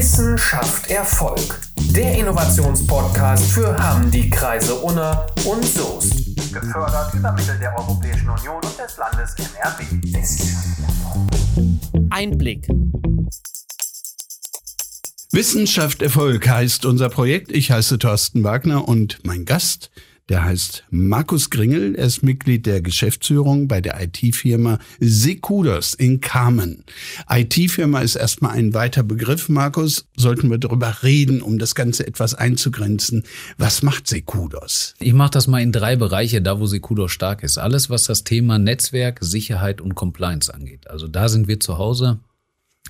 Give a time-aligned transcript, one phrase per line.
[0.00, 1.60] Wissen schafft Erfolg.
[1.94, 6.34] Der Innovationspodcast für Hamm, die Kreise Unna und Soest.
[6.54, 9.84] Gefördert über Mittel der Europäischen Union und des Landes NRW.
[12.08, 12.66] Einblick.
[15.32, 17.52] Wissenschaft Erfolg heißt unser Projekt.
[17.52, 19.90] Ich heiße Thorsten Wagner und mein Gast
[20.30, 21.96] der heißt Markus Gringel.
[21.96, 26.84] Er ist Mitglied der Geschäftsführung bei der IT-Firma Sekudos in Kamen.
[27.28, 30.06] IT-Firma ist erstmal ein weiter Begriff, Markus.
[30.16, 33.24] Sollten wir darüber reden, um das Ganze etwas einzugrenzen.
[33.58, 34.94] Was macht Sekudos?
[35.00, 37.58] Ich mache das mal in drei Bereiche, da wo Sekudos stark ist.
[37.58, 40.88] Alles, was das Thema Netzwerk, Sicherheit und Compliance angeht.
[40.88, 42.20] Also da sind wir zu Hause.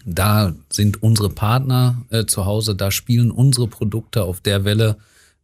[0.04, 4.96] Da sind unsere Partner äh, zu Hause, da spielen unsere Produkte auf der Welle,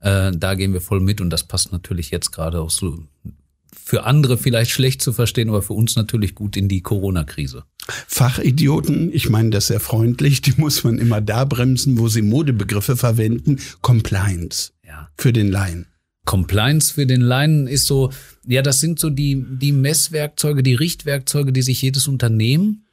[0.07, 2.99] äh, da gehen wir voll mit und das passt natürlich jetzt gerade auch so
[3.85, 7.65] für andere vielleicht schlecht zu verstehen, aber für uns natürlich gut in die Corona-Krise.
[8.07, 12.97] Fachidioten, ich meine das sehr freundlich, die muss man immer da bremsen, wo sie Modebegriffe
[12.97, 13.59] verwenden.
[13.83, 15.09] Compliance ja.
[15.17, 15.87] für den Laien.
[16.25, 18.11] Compliance für den Laien ist so,
[18.47, 22.86] ja, das sind so die, die Messwerkzeuge, die Richtwerkzeuge, die sich jedes Unternehmen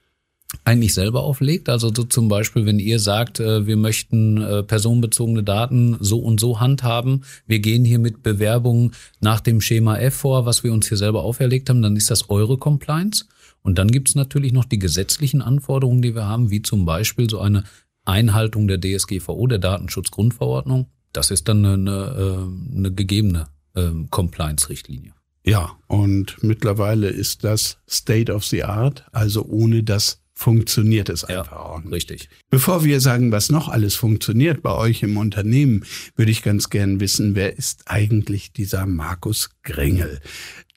[0.66, 1.70] eigentlich selber auflegt.
[1.70, 6.40] Also so zum Beispiel, wenn ihr sagt, äh, wir möchten äh, personenbezogene Daten so und
[6.40, 10.88] so handhaben, wir gehen hier mit Bewerbungen nach dem Schema F vor, was wir uns
[10.88, 13.26] hier selber auferlegt haben, dann ist das eure Compliance.
[13.62, 17.30] Und dann gibt es natürlich noch die gesetzlichen Anforderungen, die wir haben, wie zum Beispiel
[17.30, 17.64] so eine
[18.06, 20.88] Einhaltung der DSGVO, der Datenschutzgrundverordnung.
[21.14, 25.14] Das ist dann eine, eine, äh, eine gegebene ähm, Compliance-Richtlinie.
[25.46, 31.52] Ja, und mittlerweile ist das State of the Art, also ohne das funktioniert es einfach
[31.52, 31.94] ja, auch nicht.
[31.94, 32.30] Richtig.
[32.50, 37.00] Bevor wir sagen, was noch alles funktioniert bei euch im Unternehmen, würde ich ganz gern
[37.00, 40.20] wissen, wer ist eigentlich dieser Markus Grengel?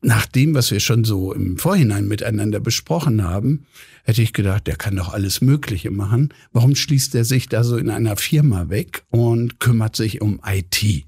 [0.02, 3.66] Nach dem, was wir schon so im Vorhinein miteinander besprochen haben,
[4.04, 6.32] hätte ich gedacht, der kann doch alles Mögliche machen.
[6.52, 11.04] Warum schließt er sich da so in einer Firma weg und kümmert sich um IT?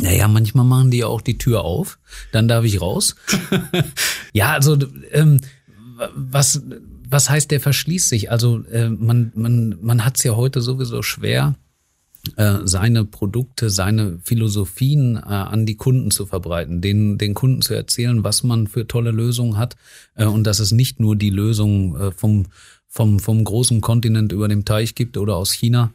[0.00, 1.98] Naja, manchmal machen die ja auch die Tür auf,
[2.30, 3.16] dann darf ich raus.
[4.32, 4.78] ja, also
[5.10, 5.40] ähm,
[6.14, 6.62] was
[7.10, 8.30] was heißt, der verschließt sich?
[8.30, 11.56] Also äh, man, man, man hat es ja heute sowieso schwer,
[12.36, 17.74] äh, seine Produkte, seine Philosophien äh, an die Kunden zu verbreiten, den, den Kunden zu
[17.74, 19.76] erzählen, was man für tolle Lösungen hat
[20.14, 22.46] äh, und dass es nicht nur die Lösung äh, vom,
[22.86, 25.92] vom, vom großen Kontinent über dem Teich gibt oder aus China,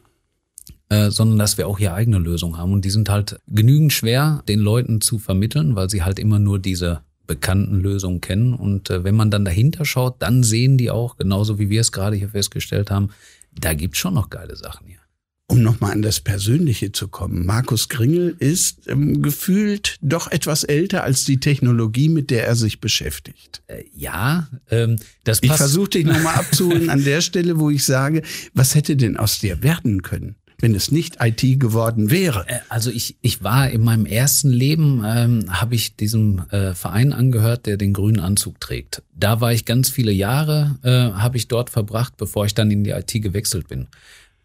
[0.88, 2.72] äh, sondern dass wir auch hier eigene Lösungen haben.
[2.72, 6.58] Und die sind halt genügend schwer, den Leuten zu vermitteln, weil sie halt immer nur
[6.58, 8.54] diese bekannten Lösungen kennen.
[8.54, 11.92] Und äh, wenn man dann dahinter schaut, dann sehen die auch, genauso wie wir es
[11.92, 13.10] gerade hier festgestellt haben,
[13.52, 14.98] da gibt's schon noch geile Sachen hier.
[15.46, 17.44] Um nochmal an das Persönliche zu kommen.
[17.44, 22.80] Markus Kringel ist ähm, gefühlt doch etwas älter als die Technologie, mit der er sich
[22.80, 23.62] beschäftigt.
[23.66, 25.52] Äh, ja, ähm, das passt.
[25.52, 28.22] Ich versuche dich nochmal abzuholen an der Stelle, wo ich sage,
[28.54, 30.36] was hätte denn aus dir werden können?
[30.58, 32.46] Wenn es nicht IT geworden wäre?
[32.48, 37.12] Äh, also ich, ich war in meinem ersten Leben, ähm, habe ich diesem äh, Verein
[37.12, 39.02] angehört, der den grünen Anzug trägt.
[39.14, 42.84] Da war ich ganz viele Jahre, äh, habe ich dort verbracht, bevor ich dann in
[42.84, 43.88] die IT gewechselt bin.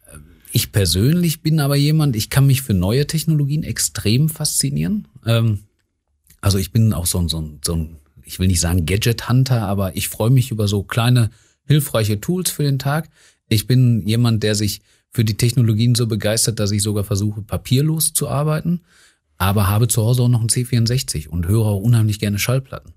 [0.07, 0.17] Äh,
[0.51, 5.07] ich persönlich bin aber jemand, ich kann mich für neue Technologien extrem faszinieren.
[5.25, 5.59] Ähm,
[6.41, 9.63] also ich bin auch so ein, so ein, so ein ich will nicht sagen Gadget-Hunter,
[9.63, 11.31] aber ich freue mich über so kleine
[11.65, 13.09] hilfreiche Tools für den Tag.
[13.47, 14.81] Ich bin jemand, der sich
[15.11, 18.81] für die Technologien so begeistert, dass ich sogar versuche, papierlos zu arbeiten,
[19.37, 22.93] aber habe zu Hause auch noch einen C64 und höre auch unheimlich gerne Schallplatten.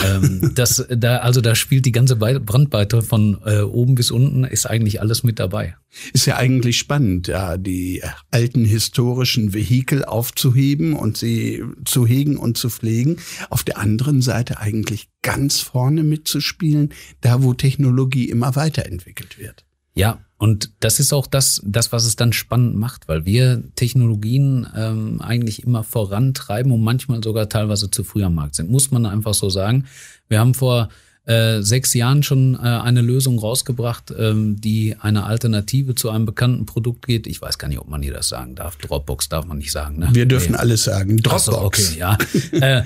[0.00, 4.66] ähm, das, da, also da spielt die ganze Brandweite von äh, oben bis unten, ist
[4.66, 5.76] eigentlich alles mit dabei.
[6.12, 12.58] Ist ja eigentlich spannend, ja, die alten historischen Vehikel aufzuheben und sie zu hegen und
[12.58, 13.18] zu pflegen.
[13.50, 19.64] Auf der anderen Seite eigentlich ganz vorne mitzuspielen, da wo Technologie immer weiterentwickelt wird.
[19.94, 24.66] Ja, und das ist auch das, das, was es dann spannend macht, weil wir Technologien
[24.76, 28.70] ähm, eigentlich immer vorantreiben und manchmal sogar teilweise zu früh am Markt sind.
[28.70, 29.86] Muss man einfach so sagen.
[30.28, 30.88] Wir haben vor
[31.26, 36.66] äh, sechs Jahren schon äh, eine Lösung rausgebracht, ähm, die eine Alternative zu einem bekannten
[36.66, 37.26] Produkt geht.
[37.26, 38.76] Ich weiß gar nicht, ob man hier das sagen darf.
[38.76, 39.98] Dropbox darf man nicht sagen.
[40.00, 40.08] Ne?
[40.12, 40.58] Wir dürfen nee.
[40.58, 41.16] alles sagen.
[41.16, 41.44] Dropbox.
[41.44, 42.18] So, okay, ja.
[42.52, 42.82] äh,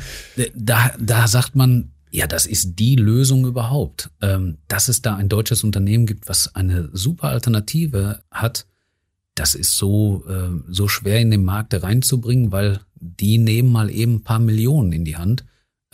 [0.55, 4.11] da, da sagt man, ja, das ist die Lösung überhaupt.
[4.23, 8.67] Ähm, dass es da ein deutsches Unternehmen gibt, was eine super Alternative hat,
[9.35, 14.17] das ist so, äh, so schwer in den Markt reinzubringen, weil die nehmen mal eben
[14.17, 15.45] ein paar Millionen in die Hand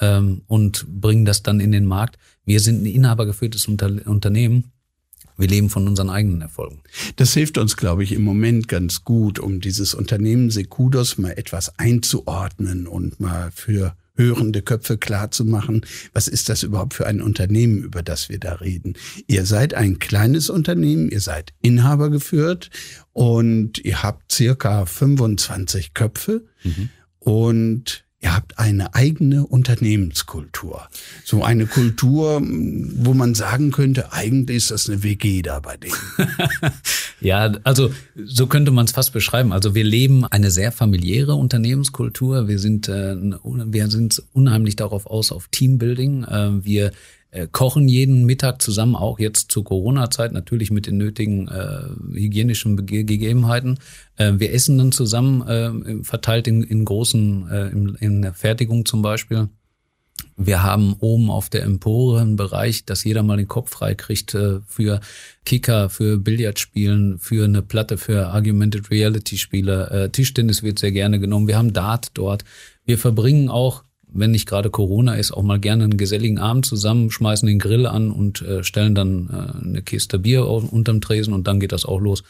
[0.01, 2.19] ähm, und bringen das dann in den Markt.
[2.45, 4.73] Wir sind ein inhabergeführtes Unter Unternehmen.
[5.37, 6.81] Wir leben von unseren eigenen Erfolgen.
[7.17, 11.77] Das hilft uns, glaube ich, im Moment ganz gut, um dieses Unternehmen Sekudos mal etwas
[11.79, 18.03] einzuordnen und mal für hörende Köpfe klarzumachen, was ist das überhaupt für ein Unternehmen, über
[18.03, 18.95] das wir da reden.
[19.27, 22.71] Ihr seid ein kleines Unternehmen, ihr seid Inhaber geführt
[23.13, 26.91] und ihr habt circa 25 Köpfe mhm.
[27.19, 30.89] und Ihr habt eine eigene Unternehmenskultur.
[31.27, 35.93] So eine Kultur, wo man sagen könnte, eigentlich ist das eine WG da bei denen.
[37.21, 37.93] ja, also
[38.25, 39.53] so könnte man es fast beschreiben.
[39.53, 42.49] Also wir leben eine sehr familiäre Unternehmenskultur.
[42.49, 46.25] Wir sind, äh, wir sind unheimlich darauf aus, auf Teambuilding.
[46.25, 46.93] Äh, wir
[47.35, 51.81] äh, kochen jeden Mittag zusammen, auch jetzt zur Corona-Zeit, natürlich mit den nötigen äh,
[52.13, 53.81] hygienischen Gegebenheiten.
[54.17, 58.87] Äh, wir essen dann zusammen, äh, verteilt in, in großen, äh, in, in der Fertigung
[58.87, 59.49] zum Beispiel.
[60.37, 64.33] Wir haben oben auf der Empore einen Bereich, dass jeder mal den Kopf frei kriegt
[64.35, 65.01] äh, für
[65.45, 70.09] Kicker, für Billardspielen, für eine Platte für Argumented Reality Spiele.
[70.13, 71.49] Tischtennis wird sehr gerne genommen.
[71.49, 72.45] Wir haben Dart dort.
[72.87, 73.83] Wir verbringen auch
[74.15, 77.87] wenn nicht gerade Corona ist, auch mal gerne einen geselligen Abend zusammen, schmeißen den Grill
[77.87, 81.85] an und äh, stellen dann äh, eine Kiste Bier unterm Tresen und dann geht das
[81.85, 82.23] auch los.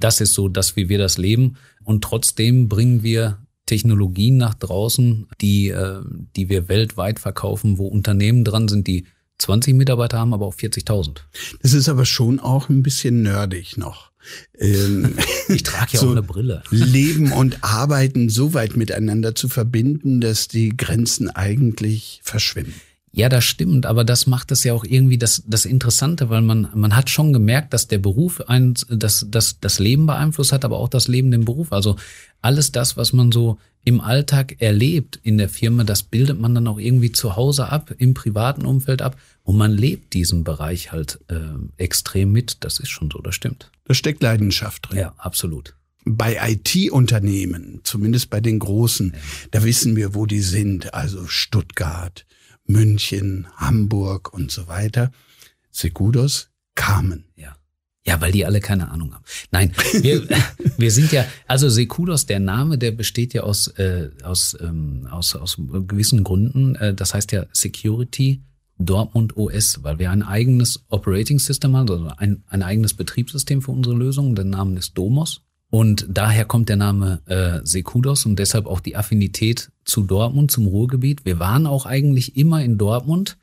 [0.00, 1.56] Das ist so das, wie wir das leben.
[1.84, 6.00] Und trotzdem bringen wir Technologien nach draußen, die, äh,
[6.36, 9.06] die wir weltweit verkaufen, wo Unternehmen dran sind, die
[9.38, 11.18] 20 Mitarbeiter haben, aber auch 40.000.
[11.62, 14.10] Das ist aber schon auch ein bisschen nerdig noch.
[14.58, 15.14] Ähm,
[15.48, 16.62] ich trage ja so auch eine Brille.
[16.70, 22.74] Leben und Arbeiten so weit miteinander zu verbinden, dass die Grenzen eigentlich verschwimmen.
[23.12, 26.68] Ja, das stimmt, aber das macht es ja auch irgendwie das, das Interessante, weil man,
[26.74, 30.76] man hat schon gemerkt, dass der Beruf ein, das, das, das Leben beeinflusst hat, aber
[30.76, 31.72] auch das Leben den Beruf.
[31.72, 31.96] Also
[32.42, 36.66] alles das, was man so im Alltag erlebt in der Firma, das bildet man dann
[36.66, 41.20] auch irgendwie zu Hause ab, im privaten Umfeld ab und man lebt diesen Bereich halt
[41.28, 41.36] äh,
[41.76, 42.64] extrem mit.
[42.64, 43.70] Das ist schon so, das stimmt.
[43.84, 44.98] Da steckt Leidenschaft drin.
[44.98, 45.76] Ja, absolut
[46.08, 49.18] bei IT-Unternehmen, zumindest bei den großen, ja.
[49.50, 50.94] da wissen wir, wo die sind.
[50.94, 52.24] Also Stuttgart,
[52.64, 55.10] München, Hamburg und so weiter.
[55.72, 57.24] Segudos kamen.
[57.34, 57.55] Ja.
[58.06, 59.24] Ja, weil die alle keine Ahnung haben.
[59.50, 60.22] Nein, wir,
[60.78, 65.34] wir sind ja, also Sekudos, der Name, der besteht ja aus, äh, aus, ähm, aus,
[65.34, 66.76] aus gewissen Gründen.
[66.76, 68.42] Äh, das heißt ja Security
[68.78, 73.72] Dortmund OS, weil wir ein eigenes Operating System haben, also ein, ein eigenes Betriebssystem für
[73.72, 74.34] unsere Lösung.
[74.34, 75.42] Der Name ist Domos.
[75.68, 80.68] Und daher kommt der Name äh, Sekudos und deshalb auch die Affinität zu Dortmund, zum
[80.68, 81.24] Ruhrgebiet.
[81.24, 83.36] Wir waren auch eigentlich immer in Dortmund,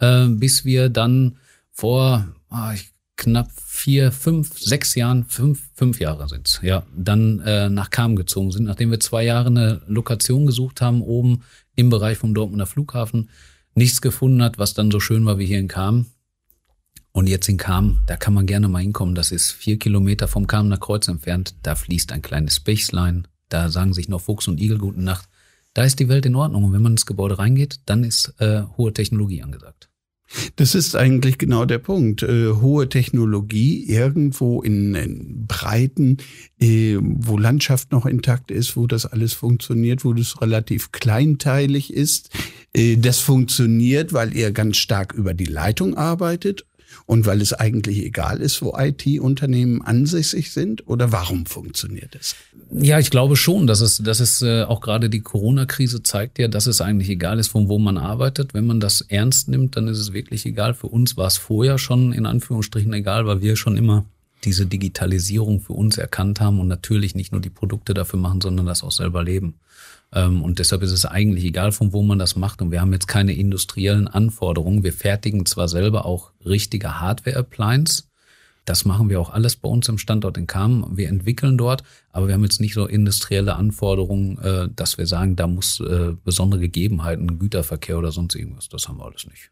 [0.00, 1.36] äh, bis wir dann
[1.70, 2.74] vor ah,
[3.18, 8.50] knapp vier, fünf, sechs Jahren, fünf, fünf Jahre sind's, ja, dann äh, nach Kam gezogen
[8.50, 11.42] sind, nachdem wir zwei Jahre eine Lokation gesucht haben, oben
[11.76, 13.28] im Bereich vom Dortmunder Flughafen,
[13.74, 16.06] nichts gefunden hat, was dann so schön war wie hier in Kam.
[17.12, 19.14] Und jetzt in Kam, da kann man gerne mal hinkommen.
[19.14, 21.54] Das ist vier Kilometer vom Kamener Kreuz entfernt.
[21.62, 23.26] Da fließt ein kleines Bächslein.
[23.48, 25.28] Da sagen sich noch Fuchs und Igel guten Nacht.
[25.74, 26.64] Da ist die Welt in Ordnung.
[26.64, 29.87] Und wenn man ins Gebäude reingeht, dann ist äh, hohe Technologie angesagt.
[30.56, 32.22] Das ist eigentlich genau der Punkt.
[32.22, 36.18] Äh, hohe Technologie irgendwo in, in Breiten,
[36.60, 42.30] äh, wo Landschaft noch intakt ist, wo das alles funktioniert, wo das relativ kleinteilig ist.
[42.74, 46.67] Äh, das funktioniert, weil ihr ganz stark über die Leitung arbeitet
[47.08, 50.86] und weil es eigentlich egal ist, wo IT-Unternehmen ansässig sind?
[50.88, 52.36] Oder warum funktioniert es?
[52.70, 56.48] Ja, ich glaube schon, dass es, dass es äh, auch gerade die Corona-Krise zeigt ja,
[56.48, 58.52] dass es eigentlich egal ist, von wo man arbeitet.
[58.52, 60.74] Wenn man das ernst nimmt, dann ist es wirklich egal.
[60.74, 64.04] Für uns war es vorher schon in Anführungsstrichen egal, weil wir schon immer
[64.44, 68.66] diese Digitalisierung für uns erkannt haben und natürlich nicht nur die Produkte dafür machen, sondern
[68.66, 69.54] das auch selber leben.
[70.12, 72.62] Ähm, und deshalb ist es eigentlich egal, von wo man das macht.
[72.62, 74.82] Und wir haben jetzt keine industriellen Anforderungen.
[74.82, 78.04] Wir fertigen zwar selber auch richtige Hardware-Appliance.
[78.64, 80.96] Das machen wir auch alles bei uns im Standort in Kamen.
[80.96, 85.36] Wir entwickeln dort, aber wir haben jetzt nicht so industrielle Anforderungen, äh, dass wir sagen,
[85.36, 88.68] da muss äh, besondere Gegebenheiten, Güterverkehr oder sonst irgendwas.
[88.68, 89.50] Das haben wir alles nicht.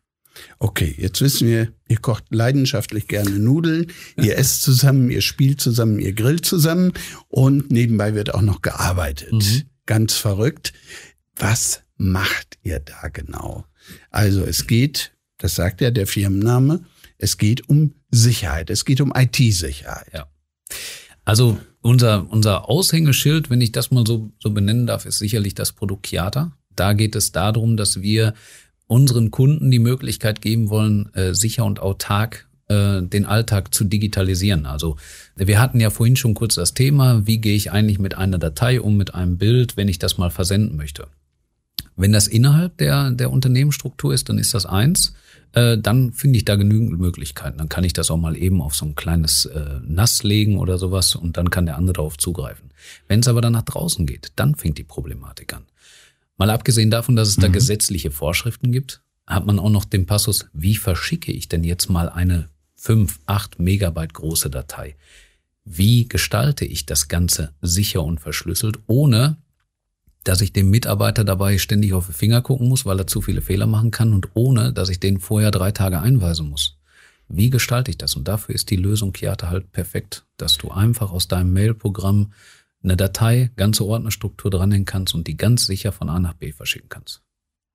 [0.59, 3.87] Okay, jetzt wissen wir, ihr kocht leidenschaftlich gerne Nudeln,
[4.19, 6.93] ihr esst zusammen, ihr spielt zusammen, ihr grillt zusammen
[7.29, 9.33] und nebenbei wird auch noch gearbeitet.
[9.33, 10.73] Mhm ganz verrückt.
[11.37, 13.65] Was macht ihr da genau?
[14.11, 16.85] Also es geht, das sagt ja der Firmenname,
[17.19, 20.09] es geht um Sicherheit, es geht um IT-Sicherheit.
[20.13, 20.27] Ja.
[21.25, 25.73] Also unser, unser Aushängeschild, wenn ich das mal so, so benennen darf, ist sicherlich das
[25.73, 26.53] Produkt Chiata.
[26.75, 28.35] Da geht es darum, dass wir
[28.87, 34.67] unseren Kunden die Möglichkeit geben wollen, äh, sicher und autark äh, den Alltag zu digitalisieren.
[34.67, 34.97] Also
[35.37, 38.81] wir hatten ja vorhin schon kurz das Thema, wie gehe ich eigentlich mit einer Datei
[38.81, 41.07] um, mit einem Bild, wenn ich das mal versenden möchte.
[41.97, 45.15] Wenn das innerhalb der, der Unternehmensstruktur ist, dann ist das eins.
[45.53, 47.57] Äh, dann finde ich da genügend Möglichkeiten.
[47.57, 50.77] Dann kann ich das auch mal eben auf so ein kleines äh, Nass legen oder
[50.77, 52.71] sowas und dann kann der andere darauf zugreifen.
[53.09, 55.65] Wenn es aber dann nach draußen geht, dann fängt die Problematik an.
[56.37, 57.53] Mal abgesehen davon, dass es da mhm.
[57.53, 62.11] gesetzliche Vorschriften gibt, hat man auch noch den Passus, wie verschicke ich denn jetzt mal
[62.11, 64.97] eine 5, 8 Megabyte große Datei?
[65.65, 69.39] Wie gestalte ich das Ganze sicher und verschlüsselt, ohne
[70.23, 73.43] dass ich dem Mitarbeiter dabei ständig auf die Finger gucken muss, weil er zu viele
[73.43, 76.79] Fehler machen kann und ohne, dass ich den vorher drei Tage einweisen muss.
[77.29, 78.17] Wie gestalte ich das?
[78.17, 82.33] Und dafür ist die Lösung Kiata halt perfekt, dass du einfach aus deinem Mailprogramm
[82.83, 86.89] eine Datei, ganze Ordnerstruktur dranhängen kannst und die ganz sicher von A nach B verschicken
[86.89, 87.23] kannst.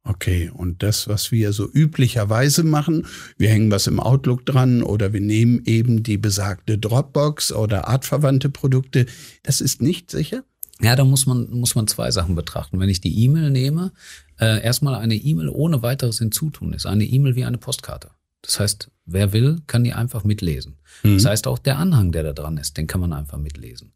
[0.03, 3.05] Okay, und das, was wir so üblicherweise machen,
[3.38, 8.50] wir hängen was im Outlook dran oder wir nehmen eben die besagte Dropbox oder artverwandte
[8.50, 9.05] Produkte,
[9.43, 10.43] das ist nicht sicher?
[10.81, 12.79] Ja, da muss man, muss man zwei Sachen betrachten.
[12.79, 13.91] Wenn ich die E-Mail nehme,
[14.39, 18.10] äh, erstmal eine E-Mail ohne weiteres hinzutun ist eine E-Mail wie eine Postkarte.
[18.41, 20.77] Das heißt, wer will, kann die einfach mitlesen.
[21.03, 21.17] Mhm.
[21.17, 23.93] Das heißt, auch der Anhang, der da dran ist, den kann man einfach mitlesen.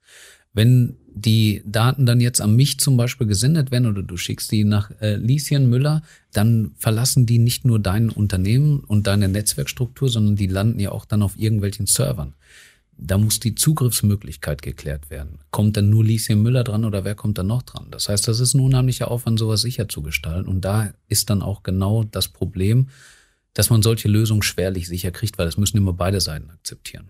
[0.54, 4.66] Wenn die Daten dann jetzt an mich zum Beispiel gesendet werden oder du schickst die
[4.66, 6.04] nach äh, Lieschen Müller,
[6.34, 11.06] dann verlassen die nicht nur dein Unternehmen und deine Netzwerkstruktur, sondern die landen ja auch
[11.06, 12.34] dann auf irgendwelchen Servern.
[12.98, 15.40] Da muss die Zugriffsmöglichkeit geklärt werden.
[15.52, 17.88] Kommt dann nur Lieschen Müller dran oder wer kommt dann noch dran?
[17.92, 20.50] Das heißt, das ist ein unheimlicher Aufwand, sowas sicher zu gestalten.
[20.50, 22.90] Und da ist dann auch genau das Problem,
[23.54, 27.08] dass man solche Lösungen schwerlich sicher kriegt, weil das müssen immer beide Seiten akzeptieren.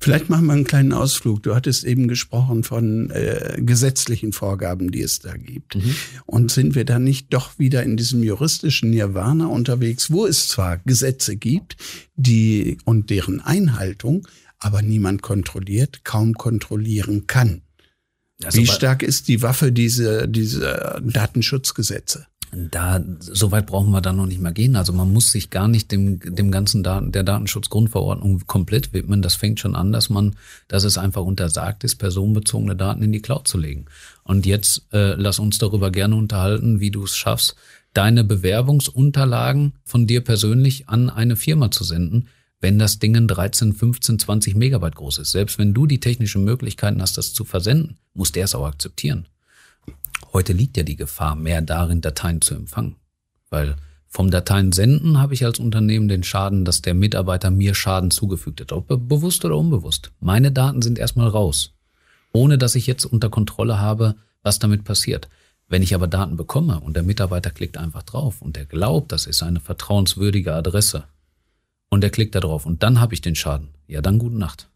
[0.00, 1.42] Vielleicht machen wir einen kleinen Ausflug.
[1.42, 5.76] Du hattest eben gesprochen von äh, gesetzlichen Vorgaben, die es da gibt.
[5.76, 5.94] Mhm.
[6.26, 10.78] Und sind wir da nicht doch wieder in diesem juristischen Nirvana unterwegs, wo es zwar
[10.78, 11.76] Gesetze gibt,
[12.16, 14.26] die und deren Einhaltung
[14.58, 17.62] aber niemand kontrolliert, kaum kontrollieren kann.
[18.42, 22.26] Also Wie stark ist die Waffe diese, diese Datenschutzgesetze?
[22.52, 24.76] Da, so weit brauchen wir da noch nicht mal gehen.
[24.76, 29.22] Also man muss sich gar nicht dem, dem ganzen Daten, der Datenschutzgrundverordnung komplett widmen.
[29.22, 30.36] Das fängt schon an, dass man,
[30.66, 33.86] dass es einfach untersagt ist, personenbezogene Daten in die Cloud zu legen.
[34.24, 37.56] Und jetzt äh, lass uns darüber gerne unterhalten, wie du es schaffst,
[37.92, 42.28] deine Bewerbungsunterlagen von dir persönlich an eine Firma zu senden,
[42.60, 45.30] wenn das Ding 13, 15, 20 Megabyte groß ist.
[45.32, 49.26] Selbst wenn du die technischen Möglichkeiten hast, das zu versenden, muss der es auch akzeptieren.
[50.38, 52.94] Heute liegt ja die Gefahr mehr darin, Dateien zu empfangen.
[53.50, 53.74] Weil
[54.06, 58.60] vom Dateien senden habe ich als Unternehmen den Schaden, dass der Mitarbeiter mir Schaden zugefügt
[58.60, 60.12] hat, ob bewusst oder unbewusst.
[60.20, 61.72] Meine Daten sind erstmal raus,
[62.32, 64.14] ohne dass ich jetzt unter Kontrolle habe,
[64.44, 65.28] was damit passiert.
[65.66, 69.26] Wenn ich aber Daten bekomme und der Mitarbeiter klickt einfach drauf und er glaubt, das
[69.26, 71.02] ist eine vertrauenswürdige Adresse
[71.88, 74.68] und er klickt da drauf und dann habe ich den Schaden, ja dann gute Nacht.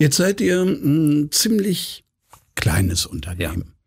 [0.00, 2.02] Jetzt seid ihr ein ziemlich
[2.56, 3.62] kleines Unternehmen.
[3.68, 3.77] Ja.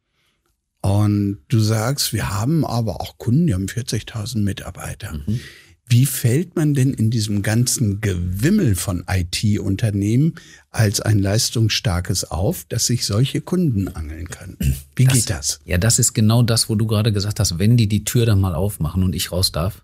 [0.82, 5.14] Und du sagst, wir haben aber auch Kunden, die haben 40.000 Mitarbeiter.
[5.14, 5.40] Mhm.
[5.88, 10.36] Wie fällt man denn in diesem ganzen Gewimmel von IT-Unternehmen
[10.70, 14.56] als ein leistungsstarkes auf, dass sich solche Kunden angeln kann?
[14.96, 15.60] Wie das, geht das?
[15.66, 18.40] Ja, das ist genau das, wo du gerade gesagt hast, wenn die die Tür dann
[18.40, 19.82] mal aufmachen und ich raus darf.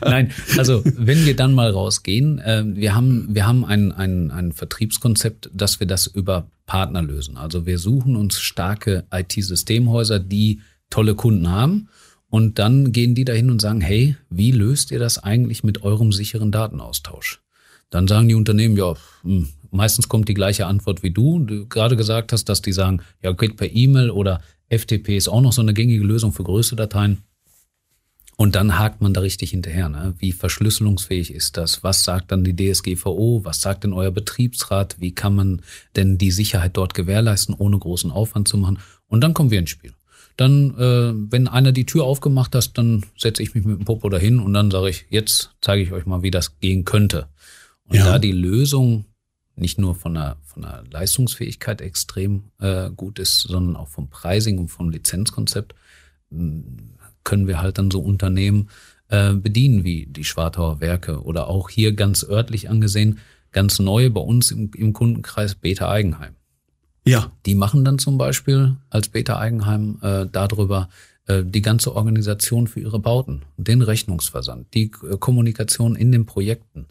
[0.00, 4.50] Nein, also wenn wir dann mal rausgehen, äh, wir haben, wir haben ein, ein, ein
[4.50, 7.36] Vertriebskonzept, dass wir das über Partner lösen.
[7.36, 10.60] Also wir suchen uns starke IT-Systemhäuser, die
[10.90, 11.88] tolle Kunden haben
[12.32, 16.12] und dann gehen die dahin und sagen, hey, wie löst ihr das eigentlich mit eurem
[16.12, 17.42] sicheren Datenaustausch?
[17.90, 21.40] Dann sagen die Unternehmen, ja, hm, meistens kommt die gleiche Antwort wie du.
[21.40, 25.42] Du gerade gesagt hast, dass die sagen, ja, geht per E-Mail oder FTP ist auch
[25.42, 27.18] noch so eine gängige Lösung für größere Dateien.
[28.38, 29.90] Und dann hakt man da richtig hinterher.
[29.90, 30.14] Ne?
[30.18, 31.84] Wie verschlüsselungsfähig ist das?
[31.84, 33.44] Was sagt dann die DSGVO?
[33.44, 34.96] Was sagt denn euer Betriebsrat?
[34.98, 35.60] Wie kann man
[35.96, 38.78] denn die Sicherheit dort gewährleisten, ohne großen Aufwand zu machen?
[39.06, 39.92] Und dann kommen wir ins Spiel.
[40.36, 44.08] Dann, äh, wenn einer die Tür aufgemacht hat, dann setze ich mich mit dem Popo
[44.08, 47.28] dahin und dann sage ich, jetzt zeige ich euch mal, wie das gehen könnte.
[47.84, 48.04] Und ja.
[48.04, 49.04] da die Lösung
[49.54, 54.58] nicht nur von der, von der Leistungsfähigkeit extrem äh, gut ist, sondern auch vom Pricing
[54.58, 55.74] und vom Lizenzkonzept,
[57.24, 58.70] können wir halt dann so Unternehmen
[59.08, 63.18] äh, bedienen wie die Schwartauer Werke oder auch hier ganz örtlich angesehen,
[63.52, 66.34] ganz neu bei uns im, im Kundenkreis Beta Eigenheim.
[67.04, 67.32] Ja.
[67.46, 70.88] Die machen dann zum Beispiel als Beta Eigenheim äh, darüber
[71.26, 76.86] äh, die ganze Organisation für ihre Bauten, den Rechnungsversand, die äh, Kommunikation in den Projekten,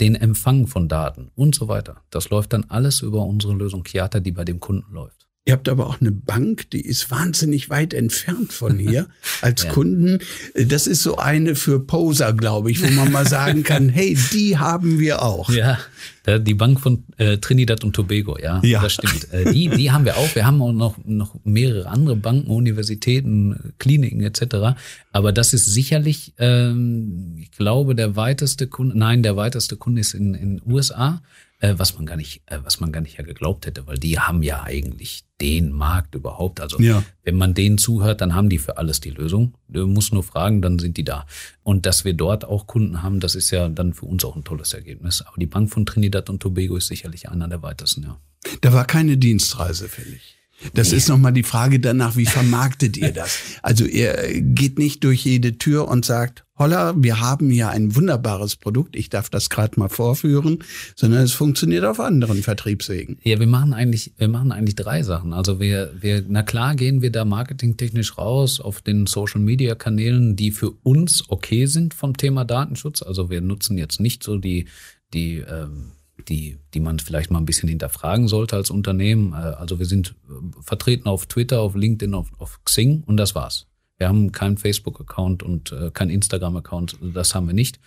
[0.00, 1.96] den Empfang von Daten und so weiter.
[2.10, 5.23] Das läuft dann alles über unsere Lösung Kiata, die bei dem Kunden läuft.
[5.46, 9.08] Ihr habt aber auch eine Bank, die ist wahnsinnig weit entfernt von hier
[9.42, 9.72] als ja.
[9.72, 10.20] Kunden.
[10.54, 14.56] Das ist so eine für Poser, glaube ich, wo man mal sagen kann, hey, die
[14.56, 15.50] haben wir auch.
[15.50, 15.78] Ja,
[16.26, 18.80] die Bank von äh, Trinidad und Tobago, ja, ja.
[18.80, 19.30] das stimmt.
[19.34, 20.34] Äh, die, die haben wir auch.
[20.34, 24.78] Wir haben auch noch, noch mehrere andere Banken, Universitäten, Kliniken etc.
[25.12, 30.14] Aber das ist sicherlich, ähm, ich glaube, der weiteste Kunde, nein, der weiteste Kunde ist
[30.14, 31.20] in den USA
[31.64, 34.18] äh, was man gar nicht, äh, was man gar nicht ja geglaubt hätte, weil die
[34.18, 36.60] haben ja eigentlich den Markt überhaupt.
[36.60, 37.02] Also Ja.
[37.22, 39.54] wenn man denen zuhört, dann haben die für alles die Lösung.
[39.68, 41.26] Du musst nur fragen, dann sind die da.
[41.62, 44.44] Und dass wir dort auch Kunden haben, das ist ja dann für uns auch ein
[44.44, 45.22] tolles Ergebnis.
[45.22, 48.18] Aber die Bank von Trinidad und Tobago ist sicherlich einer der weitesten, ja.
[48.60, 50.36] Da war keine Dienstreise fällig.
[50.74, 53.38] Das ist nochmal die Frage danach, wie vermarktet ihr das?
[53.62, 58.56] Also ihr geht nicht durch jede Tür und sagt, holla, wir haben hier ein wunderbares
[58.56, 60.62] Produkt, ich darf das gerade mal vorführen,
[60.94, 63.18] sondern es funktioniert auf anderen Vertriebswegen.
[63.22, 65.32] Ja, wir machen eigentlich, wir machen eigentlich drei Sachen.
[65.32, 70.36] Also wir, wir, na klar gehen wir da marketingtechnisch raus auf den Social Media Kanälen,
[70.36, 73.02] die für uns okay sind vom Thema Datenschutz.
[73.02, 74.66] Also wir nutzen jetzt nicht so die,
[75.12, 75.92] die, ähm,
[76.28, 79.32] die, die man vielleicht mal ein bisschen hinterfragen sollte als Unternehmen.
[79.32, 83.34] Äh, Also wir sind äh, vertreten auf Twitter, auf LinkedIn, auf, auf Xing und das
[83.34, 83.66] war's.
[84.04, 86.98] Wir haben keinen Facebook-Account und äh, keinen Instagram-Account.
[87.14, 87.80] Das haben wir nicht,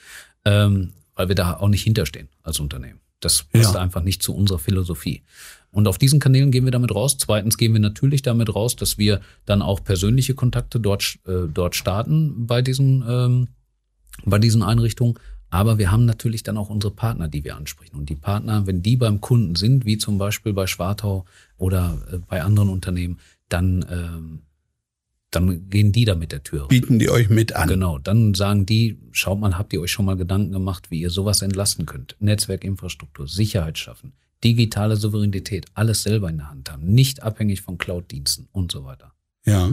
[0.45, 3.01] ähm, weil wir da auch nicht hinterstehen als Unternehmen.
[3.19, 3.81] Das passt Ja.
[3.81, 5.21] einfach nicht zu unserer Philosophie.
[5.69, 7.17] Und auf diesen Kanälen gehen wir damit raus.
[7.19, 11.75] Zweitens gehen wir natürlich damit raus, dass wir dann auch persönliche Kontakte dort, äh, dort
[11.75, 13.47] starten bei diesen, ähm,
[14.25, 15.19] bei diesen Einrichtungen.
[15.51, 17.95] Aber wir haben natürlich dann auch unsere Partner, die wir ansprechen.
[17.95, 21.25] Und die Partner, wenn die beim Kunden sind, wie zum Beispiel bei Schwartau
[21.57, 23.19] oder äh, bei anderen Unternehmen,
[23.49, 24.39] dann, ähm,
[25.31, 26.67] dann gehen die da mit der Tür.
[26.67, 27.67] Bieten die euch mit an.
[27.67, 31.09] Genau, dann sagen die, schaut mal, habt ihr euch schon mal Gedanken gemacht, wie ihr
[31.09, 32.15] sowas entlasten könnt?
[32.19, 38.47] Netzwerkinfrastruktur, Sicherheit schaffen, digitale Souveränität, alles selber in der Hand haben, nicht abhängig von Cloud-Diensten
[38.51, 39.13] und so weiter.
[39.45, 39.71] Ja.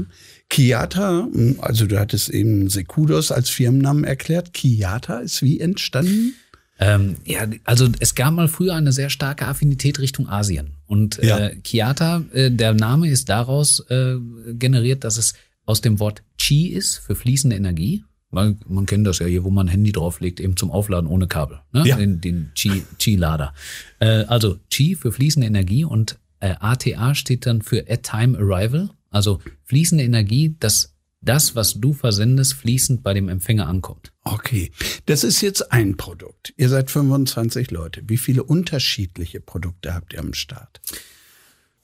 [0.48, 4.52] Kiata, also du hattest eben Sekudos als Firmennamen erklärt.
[4.52, 6.34] Kiata ist wie entstanden?
[6.78, 10.74] Ähm, ja, also es gab mal früher eine sehr starke Affinität Richtung Asien.
[10.94, 11.38] Und Ja.
[11.48, 14.16] äh, Kiata, äh, der Name ist daraus äh,
[14.52, 15.34] generiert, dass es
[15.66, 18.04] aus dem Wort Qi ist für fließende Energie.
[18.30, 21.26] Man, man kennt das ja hier, wo man ein Handy drauflegt, eben zum Aufladen ohne
[21.26, 21.58] Kabel.
[21.72, 21.82] Ne?
[21.86, 21.96] Ja.
[21.96, 23.54] Den, den Qi- Qi-Lader.
[24.00, 28.90] äh, also Qi für fließende Energie und äh, ATA steht dann für At Time Arrival.
[29.10, 34.12] Also fließende Energie, dass das, was du versendest, fließend bei dem Empfänger ankommt.
[34.24, 34.72] Okay,
[35.04, 36.54] das ist jetzt ein Produkt.
[36.56, 38.02] Ihr seid 25 Leute.
[38.06, 40.80] Wie viele unterschiedliche Produkte habt ihr am Start?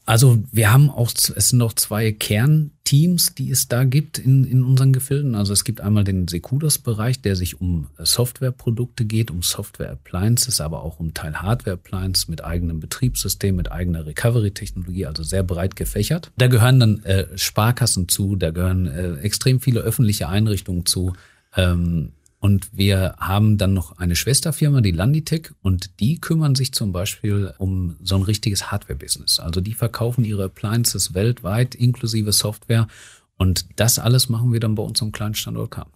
[0.07, 4.65] Also wir haben auch, es sind noch zwei Kernteams, die es da gibt in, in
[4.65, 5.37] unseren Gefilden.
[5.37, 10.99] Also es gibt einmal den Secudos-Bereich, der sich um Softwareprodukte geht, um Software-Appliances, aber auch
[10.99, 16.33] um Teil Hardware-Appliances mit eigenem Betriebssystem, mit eigener Recovery-Technologie, also sehr breit gefächert.
[16.39, 21.13] Da gehören dann äh, Sparkassen zu, da gehören äh, extrem viele öffentliche Einrichtungen zu.
[21.55, 26.91] Ähm, und wir haben dann noch eine Schwesterfirma, die Landitech, und die kümmern sich zum
[26.91, 29.39] Beispiel um so ein richtiges Hardware-Business.
[29.39, 32.89] Also die verkaufen ihre Appliances weltweit inklusive Software.
[33.37, 35.87] Und das alles machen wir dann bei uns am kleinen Standort K.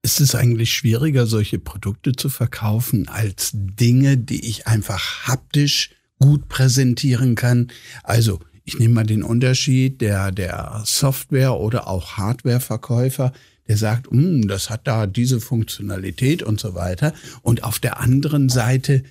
[0.00, 6.48] Ist es eigentlich schwieriger, solche Produkte zu verkaufen, als Dinge, die ich einfach haptisch gut
[6.48, 7.68] präsentieren kann?
[8.02, 13.32] Also, ich nehme mal den Unterschied der, der Software- oder auch Hardwareverkäufer,
[13.70, 17.14] der sagt, "Hm, das hat da diese Funktionalität und so weiter.
[17.42, 19.04] Und auf der anderen Seite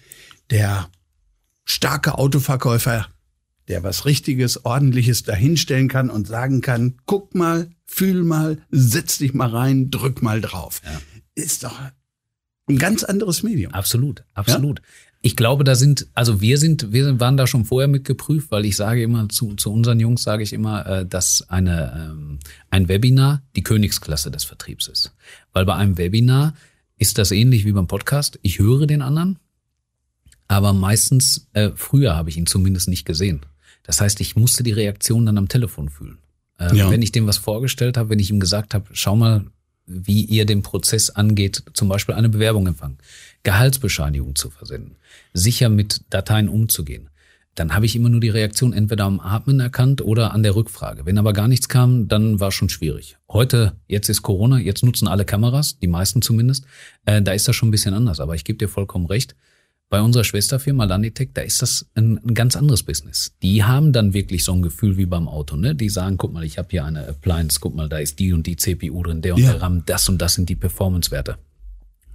[0.49, 0.89] der
[1.63, 3.07] starke Autoverkäufer,
[3.69, 9.33] der was Richtiges, Ordentliches dahinstellen kann und sagen kann, guck mal, fühl mal, setz dich
[9.33, 10.81] mal rein, drück mal drauf.
[10.83, 10.99] Ja.
[11.35, 11.79] Ist doch
[12.67, 13.73] ein ganz anderes Medium.
[13.73, 14.81] Absolut, absolut.
[15.21, 18.51] Ich glaube, da sind, also wir sind, wir sind- waren da schon vorher mit geprüft,
[18.51, 22.39] weil ich sage immer zu, zu unseren Jungs sage ich immer, äh, dass eine ähm,
[22.69, 25.11] ein Webinar die Königsklasse des Vertriebs ist,
[25.51, 26.53] weil bei einem Webinar
[26.97, 28.39] ist das ähnlich wie beim Podcast.
[28.43, 29.39] Ich höre den anderen,
[30.47, 33.41] aber meistens äh, früher habe ich ihn zumindest nicht gesehen.
[33.83, 36.17] Das heißt, ich musste die Reaktion dann am Telefon fühlen.
[36.59, 36.89] Äh, Ja.
[36.91, 39.45] Wenn ich dem was vorgestellt habe, wenn ich ihm gesagt habe, schau mal,
[39.85, 42.97] wie ihr den Prozess angeht, zum Beispiel eine Bewerbung empfangen,
[43.43, 44.95] Gehaltsbescheinigung zu versenden,
[45.33, 47.09] sicher mit Dateien umzugehen,
[47.55, 51.05] dann habe ich immer nur die Reaktion entweder am Atmen erkannt oder an der Rückfrage.
[51.05, 53.17] Wenn aber gar nichts kam, dann war schon schwierig.
[53.29, 56.63] Heute, jetzt ist Corona, jetzt nutzen alle Kameras, die meisten zumindest.
[57.05, 59.35] Äh, da ist das schon ein bisschen anders, aber ich gebe dir vollkommen recht.
[59.89, 63.33] Bei unserer Schwesterfirma Landitech, da ist das ein, ein ganz anderes Business.
[63.41, 65.73] Die haben dann wirklich so ein Gefühl wie beim Auto, ne?
[65.73, 68.45] Die sagen, guck mal, ich habe hier eine Appliance, guck mal, da ist die und
[68.45, 69.53] die CPU drin, der und Ja.
[69.53, 71.39] der RAM, das und das sind die Performance-Werte.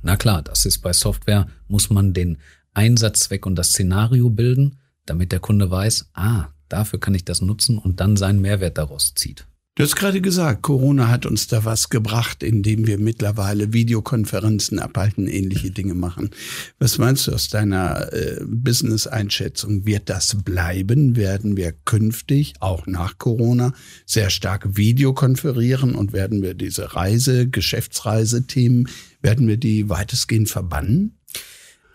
[0.04, 2.36] Na klar, das ist bei Software, muss man den
[2.74, 7.78] Einsatzzweck und das Szenario bilden, damit der Kunde weiß, ah, dafür kann ich das nutzen
[7.78, 9.46] und dann seinen Mehrwert daraus zieht.
[9.76, 15.26] Du hast gerade gesagt, Corona hat uns da was gebracht, indem wir mittlerweile Videokonferenzen abhalten,
[15.26, 16.30] ähnliche Dinge machen.
[16.78, 19.84] Was meinst du aus deiner äh, Business-Einschätzung?
[19.84, 21.16] Wird das bleiben?
[21.16, 23.72] Werden wir künftig, auch nach Corona,
[24.06, 28.88] sehr stark Videokonferieren und werden wir diese Reise, Geschäftsreisethemen,
[29.22, 31.18] werden wir die weitestgehend verbannen?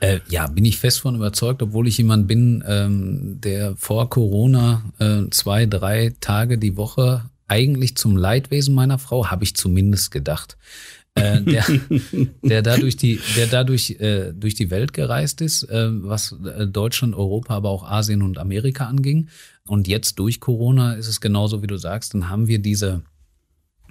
[0.02, 4.84] Äh, ja, bin ich fest von überzeugt, obwohl ich jemand bin, ähm, der vor Corona
[5.00, 10.58] äh, zwei, drei Tage die Woche eigentlich zum Leidwesen meiner Frau, habe ich zumindest gedacht,
[11.16, 11.66] äh, der,
[12.44, 17.16] der dadurch die, der dadurch äh, durch die Welt gereist ist, äh, was äh, Deutschland,
[17.16, 19.30] Europa, aber auch Asien und Amerika anging.
[19.68, 23.04] Und jetzt durch Corona ist es genauso, wie du sagst, dann haben wir diese,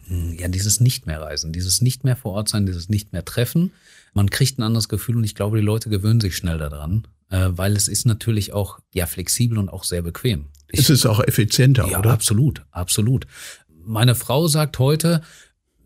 [0.07, 3.25] hm, ja, dieses Nicht mehr Reisen, dieses Nicht mehr vor Ort sein, dieses Nicht mehr
[3.25, 3.73] Treffen.
[4.14, 7.49] Man kriegt ein anderes Gefühl und ich glaube, die Leute gewöhnen sich schnell daran, äh,
[7.51, 10.47] weil es ist natürlich auch ja flexibel und auch sehr bequem.
[10.71, 12.11] Ich, es ist auch effizienter, ja, oder?
[12.11, 13.27] absolut, absolut.
[13.85, 15.23] Meine Frau sagt heute,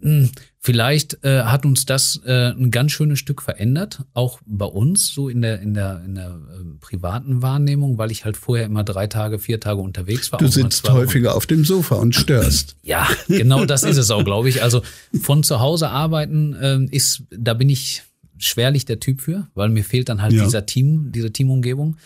[0.00, 0.30] hm,
[0.64, 5.28] Vielleicht äh, hat uns das äh, ein ganz schönes Stück verändert, auch bei uns, so
[5.28, 9.08] in der in der in der äh, privaten Wahrnehmung, weil ich halt vorher immer drei
[9.08, 10.38] Tage, vier Tage unterwegs war.
[10.38, 12.76] Du sitzt häufiger auf dem Sofa und störst.
[12.84, 14.62] Ja, genau, das ist es auch, glaube ich.
[14.62, 14.82] Also
[15.20, 18.02] von zu Hause arbeiten äh, ist, da bin ich
[18.38, 20.44] schwerlich der Typ für, weil mir fehlt dann halt ja.
[20.44, 21.96] dieser Team, diese Teamumgebung.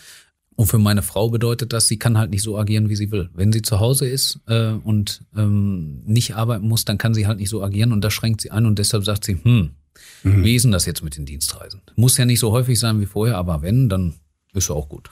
[0.57, 3.29] Und für meine Frau bedeutet das, sie kann halt nicht so agieren, wie sie will.
[3.35, 7.37] Wenn sie zu Hause ist äh, und ähm, nicht arbeiten muss, dann kann sie halt
[7.37, 9.69] nicht so agieren und das schränkt sie ein und deshalb sagt sie, hm,
[10.23, 10.43] mhm.
[10.43, 11.81] wie ist denn das jetzt mit den Dienstreisen?
[11.95, 14.15] Muss ja nicht so häufig sein wie vorher, aber wenn, dann
[14.53, 15.11] ist ja auch gut.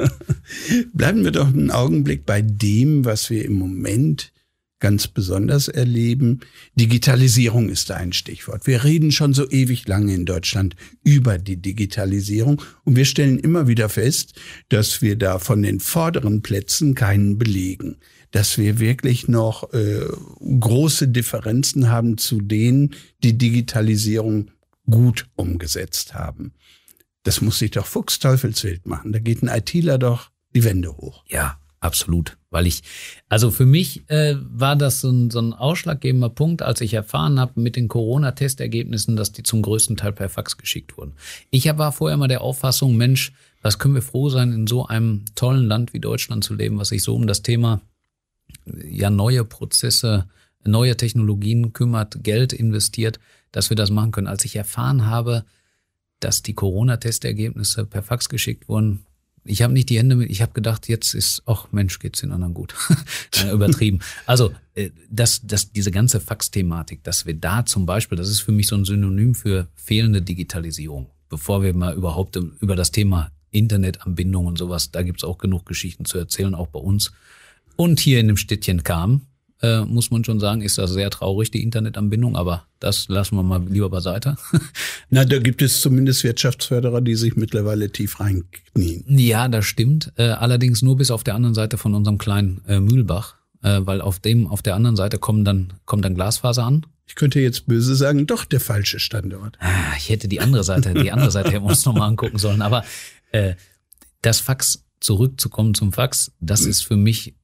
[0.94, 4.32] Bleiben wir doch einen Augenblick bei dem, was wir im Moment
[4.78, 6.40] ganz besonders erleben.
[6.74, 8.66] Digitalisierung ist da ein Stichwort.
[8.66, 13.68] Wir reden schon so ewig lange in Deutschland über die Digitalisierung und wir stellen immer
[13.68, 14.34] wieder fest,
[14.68, 17.96] dass wir da von den vorderen Plätzen keinen belegen,
[18.32, 20.00] dass wir wirklich noch äh,
[20.60, 24.50] große Differenzen haben zu denen, die Digitalisierung
[24.88, 26.52] gut umgesetzt haben.
[27.22, 29.12] Das muss sich doch Fuchsteufelswild machen.
[29.12, 31.24] Da geht ein ITler doch die Wände hoch.
[31.26, 32.82] Ja, Absolut, weil ich,
[33.28, 37.38] also für mich äh, war das so ein, so ein ausschlaggebender Punkt, als ich erfahren
[37.38, 41.12] habe mit den Corona-Testergebnissen, dass die zum größten Teil per Fax geschickt wurden.
[41.50, 45.24] Ich war vorher immer der Auffassung, Mensch, was können wir froh sein, in so einem
[45.34, 47.82] tollen Land wie Deutschland zu leben, was sich so um das Thema
[48.64, 50.28] ja neue Prozesse,
[50.64, 53.20] neue Technologien kümmert, Geld investiert,
[53.52, 54.26] dass wir das machen können.
[54.26, 55.44] Als ich erfahren habe,
[56.20, 59.05] dass die Corona-Testergebnisse per Fax geschickt wurden,
[59.46, 62.32] ich habe nicht die Hände mit, ich habe gedacht, jetzt ist, ach Mensch, geht's den
[62.32, 62.74] anderen gut.
[63.52, 64.00] Übertrieben.
[64.26, 68.52] Also, äh, das, das, diese ganze Fax-Thematik, dass wir da zum Beispiel, das ist für
[68.52, 71.10] mich so ein Synonym für fehlende Digitalisierung.
[71.28, 76.04] Bevor wir mal überhaupt über das Thema Internetanbindung und sowas, da gibt's auch genug Geschichten
[76.04, 77.12] zu erzählen, auch bei uns.
[77.76, 79.22] Und hier in dem Städtchen kam,
[79.66, 83.42] äh, muss man schon sagen, ist das sehr traurig, die Internetanbindung, aber das lassen wir
[83.42, 84.36] mal lieber beiseite.
[85.10, 89.04] Na, da gibt es zumindest Wirtschaftsförderer, die sich mittlerweile tief reinknien.
[89.06, 90.12] Ja, das stimmt.
[90.16, 94.00] Äh, allerdings nur bis auf der anderen Seite von unserem kleinen äh, Mühlbach, äh, weil
[94.00, 96.86] auf dem, auf der anderen Seite kommen dann, kommt dann Glasfaser an.
[97.08, 99.56] Ich könnte jetzt böse sagen, doch der falsche Standort.
[99.60, 102.62] Ah, ich hätte die andere Seite, die andere Seite hätten wir uns nochmal angucken sollen.
[102.62, 102.84] Aber
[103.32, 103.54] äh,
[104.22, 107.34] das Fax, zurückzukommen zum Fax, das ist für mich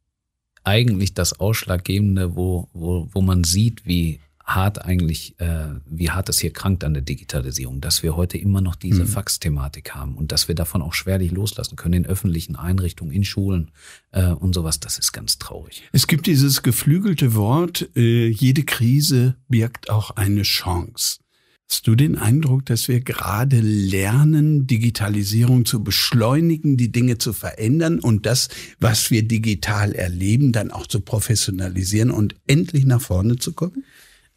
[0.64, 6.40] eigentlich das Ausschlaggebende, wo, wo, wo man sieht, wie hart eigentlich, äh, wie hart es
[6.40, 9.08] hier krankt an der Digitalisierung, dass wir heute immer noch diese mhm.
[9.08, 13.70] Fax-Thematik haben und dass wir davon auch schwerlich loslassen können in öffentlichen Einrichtungen, in Schulen
[14.10, 15.82] äh, und sowas, das ist ganz traurig.
[15.92, 21.21] Es gibt dieses geflügelte Wort, äh, jede Krise birgt auch eine Chance.
[21.72, 27.98] Hast du den Eindruck, dass wir gerade lernen, Digitalisierung zu beschleunigen, die Dinge zu verändern
[27.98, 33.54] und das, was wir digital erleben, dann auch zu professionalisieren und endlich nach vorne zu
[33.54, 33.84] kommen?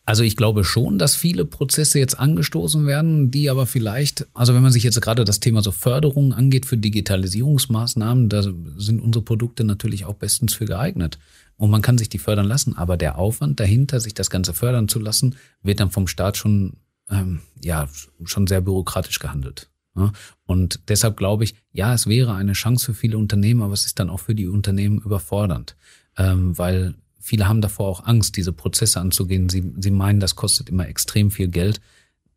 [0.06, 4.64] Also ich glaube schon, dass viele Prozesse jetzt angestoßen werden, die aber vielleicht, also wenn
[4.64, 9.66] man sich jetzt gerade das Thema so Förderung angeht für Digitalisierungsmaßnahmen, da sind unsere Produkte
[9.66, 11.20] natürlich auch bestens für geeignet.
[11.58, 14.88] Und man kann sich die fördern lassen, aber der Aufwand dahinter, sich das Ganze fördern
[14.88, 16.78] zu lassen, wird dann vom Staat schon
[17.10, 17.88] ähm, ja
[18.24, 19.70] schon sehr bürokratisch gehandelt.
[19.96, 20.12] Ja?
[20.46, 24.00] Und deshalb glaube ich, ja, es wäre eine Chance für viele Unternehmen, aber es ist
[24.00, 25.76] dann auch für die Unternehmen überfordernd,
[26.18, 29.50] ähm, weil viele haben davor auch Angst, diese Prozesse anzugehen.
[29.50, 31.82] Sie, sie meinen, das kostet immer extrem viel Geld.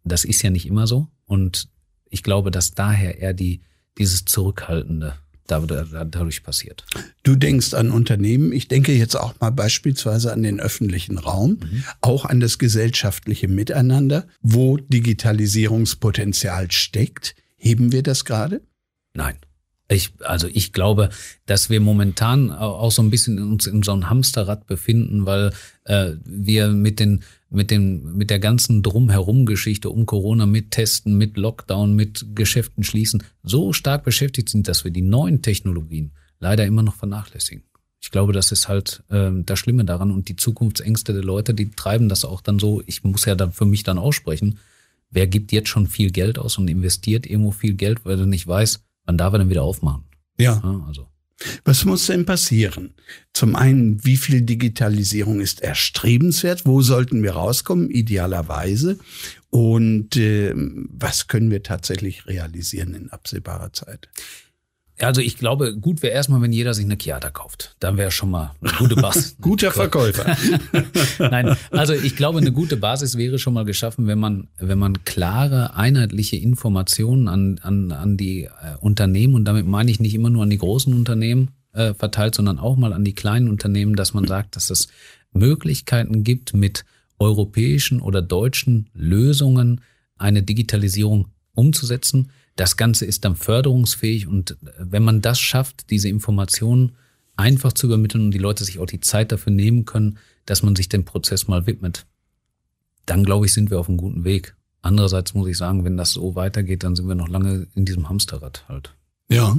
[0.04, 1.08] Das ist ja nicht immer so.
[1.26, 1.68] Und
[2.08, 3.60] ich glaube, dass daher eher die,
[3.98, 5.14] dieses Zurückhaltende
[5.48, 6.84] dadurch passiert.
[7.22, 11.84] Du denkst an Unternehmen, ich denke jetzt auch mal beispielsweise an den öffentlichen Raum, mhm.
[12.00, 17.34] auch an das gesellschaftliche Miteinander, wo Digitalisierungspotenzial steckt.
[17.56, 18.62] Heben wir das gerade?
[19.14, 19.36] Nein.
[19.90, 21.08] Ich, also ich glaube,
[21.46, 25.50] dass wir momentan auch so ein bisschen uns in so einem Hamsterrad befinden, weil
[25.84, 31.16] äh, wir mit den mit dem mit der ganzen drumherum Geschichte um Corona mit Testen,
[31.16, 36.66] mit Lockdown, mit Geschäften schließen so stark beschäftigt sind, dass wir die neuen Technologien leider
[36.66, 37.64] immer noch vernachlässigen.
[38.00, 41.70] Ich glaube, das ist halt äh, das Schlimme daran und die Zukunftsängste der Leute, die
[41.70, 42.82] treiben das auch dann so.
[42.86, 44.58] Ich muss ja dann für mich dann aussprechen
[45.10, 48.46] wer gibt jetzt schon viel Geld aus und investiert irgendwo viel Geld, weil er nicht
[48.46, 50.04] weiß, wann darf er denn wieder aufmachen.
[50.38, 50.60] Ja.
[50.62, 51.08] ja also.
[51.64, 52.94] Was muss denn passieren?
[53.32, 56.66] Zum einen, wie viel Digitalisierung ist erstrebenswert?
[56.66, 58.98] Wo sollten wir rauskommen, idealerweise?
[59.50, 64.08] Und äh, was können wir tatsächlich realisieren in absehbarer Zeit?
[65.00, 67.76] Also ich glaube, gut wäre erstmal, wenn jeder sich eine Chiata kauft.
[67.78, 69.36] Dann wäre schon mal eine gute Basis.
[69.40, 70.36] Guter Verkäufer.
[71.18, 75.04] Nein, also ich glaube, eine gute Basis wäre schon mal geschaffen, wenn man, wenn man
[75.04, 80.30] klare, einheitliche Informationen an, an, an die äh, Unternehmen, und damit meine ich nicht immer
[80.30, 84.14] nur an die großen Unternehmen äh, verteilt, sondern auch mal an die kleinen Unternehmen, dass
[84.14, 84.88] man sagt, dass es
[85.32, 86.84] Möglichkeiten gibt, mit
[87.18, 89.80] europäischen oder deutschen Lösungen
[90.16, 96.08] eine Digitalisierung umzusetzen das Ganze ist dann förderungsfähig und äh, wenn man das schafft, diese
[96.08, 96.92] Informationen
[97.36, 100.74] einfach zu übermitteln und die Leute sich auch die Zeit dafür nehmen können, dass man
[100.74, 102.04] sich dem Prozess mal widmet,
[103.06, 104.56] dann glaube ich, sind wir auf einem guten Weg.
[104.82, 108.08] Andererseits muss ich sagen, wenn das so weitergeht, dann sind wir noch lange in diesem
[108.08, 108.94] Hamsterrad halt.
[109.30, 109.58] Ja,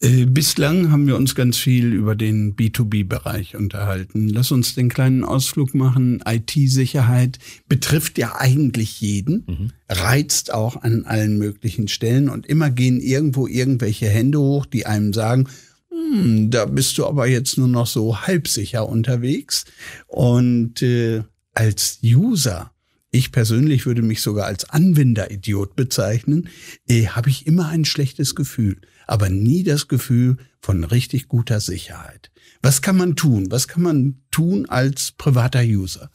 [0.00, 4.26] äh, bislang haben wir uns ganz viel über den B2B-Bereich unterhalten.
[4.30, 6.22] Lass uns den kleinen Ausflug machen.
[6.26, 9.72] IT-Sicherheit betrifft ja eigentlich jeden, mhm.
[9.90, 15.12] reizt auch an allen möglichen Stellen und immer gehen irgendwo irgendwelche Hände hoch, die einem
[15.12, 15.46] sagen,
[15.90, 19.66] hm, da bist du aber jetzt nur noch so halbsicher unterwegs.
[20.06, 22.72] Und äh, als User
[23.16, 26.48] ich persönlich würde mich sogar als Anwenderidiot bezeichnen,
[26.86, 28.76] eh, habe ich immer ein schlechtes Gefühl,
[29.06, 32.30] aber nie das Gefühl von richtig guter Sicherheit.
[32.62, 33.50] Was kann man tun?
[33.50, 36.10] Was kann man tun als privater User?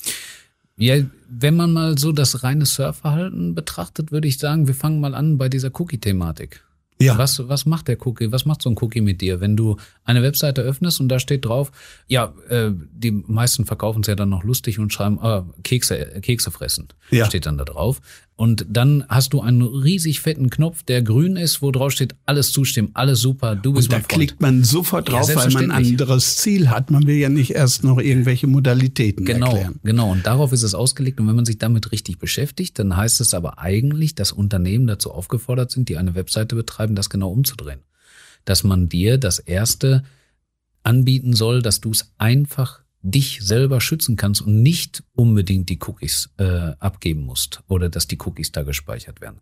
[0.78, 0.96] Ja,
[1.30, 5.38] wenn man mal so das reine Surfverhalten betrachtet, würde ich sagen, wir fangen mal an
[5.38, 6.64] bei dieser Cookie-Thematik.
[7.04, 7.18] Ja.
[7.18, 8.32] Was, was macht der Cookie?
[8.32, 9.40] Was macht so ein Cookie mit dir?
[9.42, 11.72] Wenn du eine Webseite öffnest und da steht drauf,
[12.08, 16.52] ja, äh, die meisten verkaufen es ja dann noch lustig und schreiben, ah, Kekse, Kekse
[16.52, 16.90] fressen.
[17.10, 17.26] Ja.
[17.26, 18.02] Steht dann da drauf.
[18.36, 22.52] Und dann hast du einen riesig fetten Knopf, der grün ist, wo drauf steht, alles
[22.52, 24.14] zustimmen, alles super, du bist Und da mein Freund.
[24.14, 26.90] klickt man sofort drauf, ja, weil man ein anderes Ziel hat.
[26.90, 29.80] Man will ja nicht erst noch irgendwelche Modalitäten genau, erklären.
[29.84, 31.20] Genau, und darauf ist es ausgelegt.
[31.20, 35.12] Und wenn man sich damit richtig beschäftigt, dann heißt es aber eigentlich, dass Unternehmen dazu
[35.12, 37.82] aufgefordert sind, die eine Webseite betreiben, das genau umzudrehen.
[38.46, 40.04] Dass man dir das erste
[40.82, 46.30] anbieten soll, dass du es einfach dich selber schützen kannst und nicht unbedingt die Cookies
[46.38, 49.40] äh, abgeben musst oder dass die Cookies da gespeichert werden.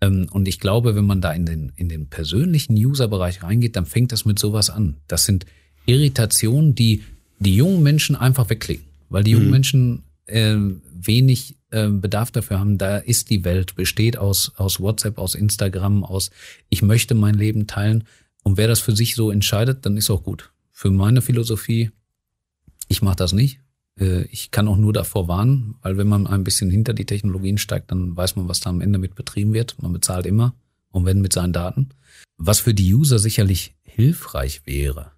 [0.00, 3.86] Ähm, und ich glaube, wenn man da in den, in den persönlichen User-Bereich reingeht, dann
[3.86, 4.96] fängt das mit sowas an.
[5.08, 5.46] Das sind
[5.86, 7.02] Irritationen, die
[7.38, 9.52] die jungen Menschen einfach wegklicken, weil die jungen mhm.
[9.52, 12.78] Menschen äh, wenig äh, Bedarf dafür haben.
[12.78, 16.30] Da ist die Welt, besteht aus, aus WhatsApp, aus Instagram, aus
[16.68, 18.04] ich möchte mein Leben teilen.
[18.42, 20.50] Und wer das für sich so entscheidet, dann ist auch gut.
[20.72, 21.90] Für meine Philosophie
[22.88, 23.60] ich mache das nicht.
[23.98, 27.58] Äh, ich kann auch nur davor warnen, weil wenn man ein bisschen hinter die Technologien
[27.58, 29.80] steigt, dann weiß man, was da am Ende mit betrieben wird.
[29.82, 30.54] Man bezahlt immer
[30.90, 31.90] und wenn mit seinen Daten.
[32.36, 35.12] Was für die User sicherlich hilfreich wäre,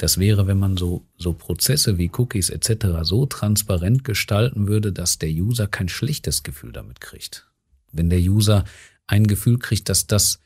[0.00, 2.86] das wäre, wenn man so, so Prozesse wie Cookies etc.
[3.02, 7.46] so transparent gestalten würde, dass der User kein schlechtes Gefühl damit kriegt.
[7.92, 8.64] Wenn der User
[9.06, 10.40] ein Gefühl kriegt, dass das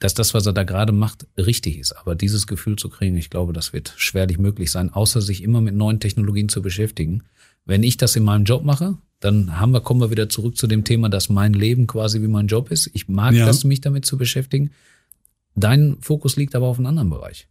[0.00, 1.92] dass das, was er da gerade macht, richtig ist.
[1.92, 5.60] Aber dieses Gefühl zu kriegen, ich glaube, das wird schwerlich möglich sein, außer sich immer
[5.60, 7.22] mit neuen Technologien zu beschäftigen.
[7.66, 10.66] Wenn ich das in meinem Job mache, dann haben wir, kommen wir wieder zurück zu
[10.66, 12.90] dem Thema, dass mein Leben quasi wie mein Job ist.
[12.94, 13.44] Ich mag ja.
[13.44, 14.70] das, mich damit zu beschäftigen.
[15.54, 17.46] Dein Fokus liegt aber auf einem anderen Bereich.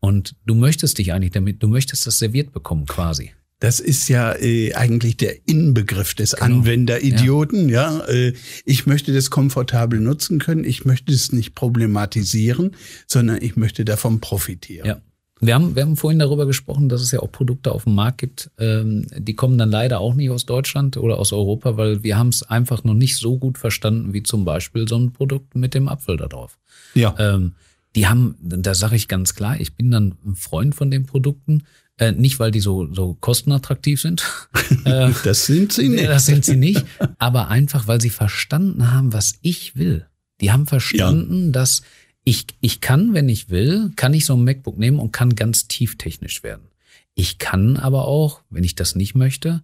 [0.00, 3.32] Und du möchtest dich eigentlich damit, du möchtest das serviert bekommen quasi.
[3.60, 6.46] Das ist ja äh, eigentlich der Inbegriff des genau.
[6.46, 7.68] Anwenderidioten.
[7.68, 8.32] Ja, ja äh,
[8.64, 10.64] ich möchte das komfortabel nutzen können.
[10.64, 12.72] Ich möchte es nicht problematisieren,
[13.06, 14.86] sondern ich möchte davon profitieren.
[14.86, 15.00] Ja.
[15.42, 18.18] Wir haben, wir haben vorhin darüber gesprochen, dass es ja auch Produkte auf dem Markt
[18.18, 22.18] gibt, ähm, die kommen dann leider auch nicht aus Deutschland oder aus Europa, weil wir
[22.18, 25.72] haben es einfach noch nicht so gut verstanden, wie zum Beispiel so ein Produkt mit
[25.72, 26.58] dem Apfel da drauf.
[26.94, 27.14] Ja.
[27.18, 27.52] Ähm,
[27.96, 31.64] die haben, da sage ich ganz klar, ich bin dann ein Freund von den Produkten,
[32.00, 34.24] äh, nicht, weil die so, so kostenattraktiv sind.
[34.84, 36.08] Äh, das sind sie nicht.
[36.08, 36.84] Das sind sie nicht.
[37.18, 40.06] Aber einfach, weil sie verstanden haben, was ich will.
[40.40, 41.50] Die haben verstanden, ja.
[41.50, 41.82] dass
[42.24, 45.66] ich, ich kann, wenn ich will, kann ich so ein MacBook nehmen und kann ganz
[45.66, 46.68] tieftechnisch werden.
[47.14, 49.62] Ich kann aber auch, wenn ich das nicht möchte,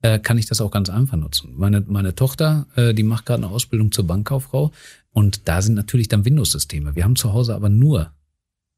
[0.00, 1.52] äh, kann ich das auch ganz einfach nutzen.
[1.54, 4.72] Meine, meine Tochter, äh, die macht gerade eine Ausbildung zur Bankkauffrau
[5.12, 6.96] und da sind natürlich dann Windows-Systeme.
[6.96, 8.12] Wir haben zu Hause aber nur,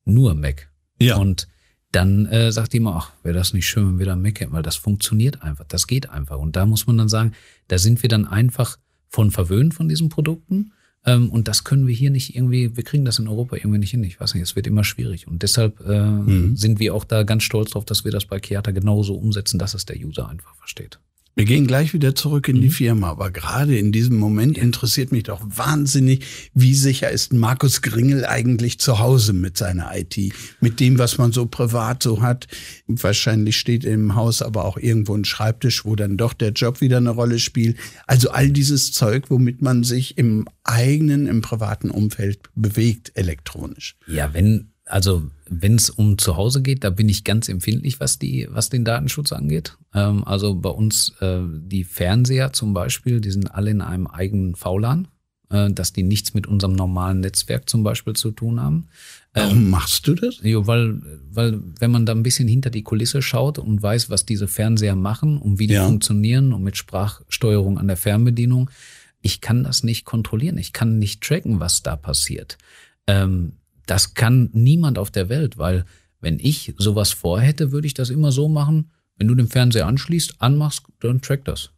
[0.04, 0.70] nur Mac.
[1.00, 1.16] Ja.
[1.16, 1.48] Und
[1.92, 4.62] dann äh, sagt die immer, ach, wäre das nicht schön, wenn wir da hätten, weil
[4.62, 6.38] das funktioniert einfach, das geht einfach.
[6.38, 7.32] Und da muss man dann sagen,
[7.68, 10.72] da sind wir dann einfach von verwöhnt von diesen Produkten.
[11.06, 13.92] Ähm, und das können wir hier nicht irgendwie, wir kriegen das in Europa irgendwie nicht
[13.92, 14.04] hin.
[14.04, 15.26] Ich weiß nicht, es wird immer schwierig.
[15.26, 16.56] Und deshalb äh, mhm.
[16.56, 19.74] sind wir auch da ganz stolz drauf, dass wir das bei Kiata genauso umsetzen, dass
[19.74, 20.98] es der User einfach versteht.
[21.38, 22.72] Wir gehen gleich wieder zurück in die mhm.
[22.72, 28.24] Firma, aber gerade in diesem Moment interessiert mich doch wahnsinnig, wie sicher ist Markus Gringel
[28.24, 30.18] eigentlich zu Hause mit seiner IT,
[30.60, 32.48] mit dem, was man so privat so hat.
[32.88, 36.96] Wahrscheinlich steht im Haus aber auch irgendwo ein Schreibtisch, wo dann doch der Job wieder
[36.96, 37.76] eine Rolle spielt.
[38.08, 43.94] Also all dieses Zeug, womit man sich im eigenen, im privaten Umfeld bewegt, elektronisch.
[44.08, 48.18] Ja, wenn also wenn es um zu Hause geht, da bin ich ganz empfindlich, was
[48.18, 49.76] die, was den Datenschutz angeht.
[49.94, 54.54] Ähm, also bei uns äh, die Fernseher zum Beispiel, die sind alle in einem eigenen
[54.54, 55.08] VLAN,
[55.50, 58.88] äh, dass die nichts mit unserem normalen Netzwerk zum Beispiel zu tun haben.
[59.34, 60.40] Warum ähm, machst du das?
[60.42, 64.26] Jo, weil, weil wenn man da ein bisschen hinter die Kulisse schaut und weiß, was
[64.26, 65.86] diese Fernseher machen und wie die ja.
[65.86, 68.70] funktionieren und mit Sprachsteuerung an der Fernbedienung,
[69.20, 70.58] ich kann das nicht kontrollieren.
[70.58, 72.56] Ich kann nicht tracken, was da passiert.
[73.06, 73.52] Ähm,
[73.90, 75.84] das kann niemand auf der Welt, weil
[76.20, 80.36] wenn ich sowas vorhätte, würde ich das immer so machen, wenn du den Fernseher anschließt,
[80.38, 81.70] anmachst, dann track das.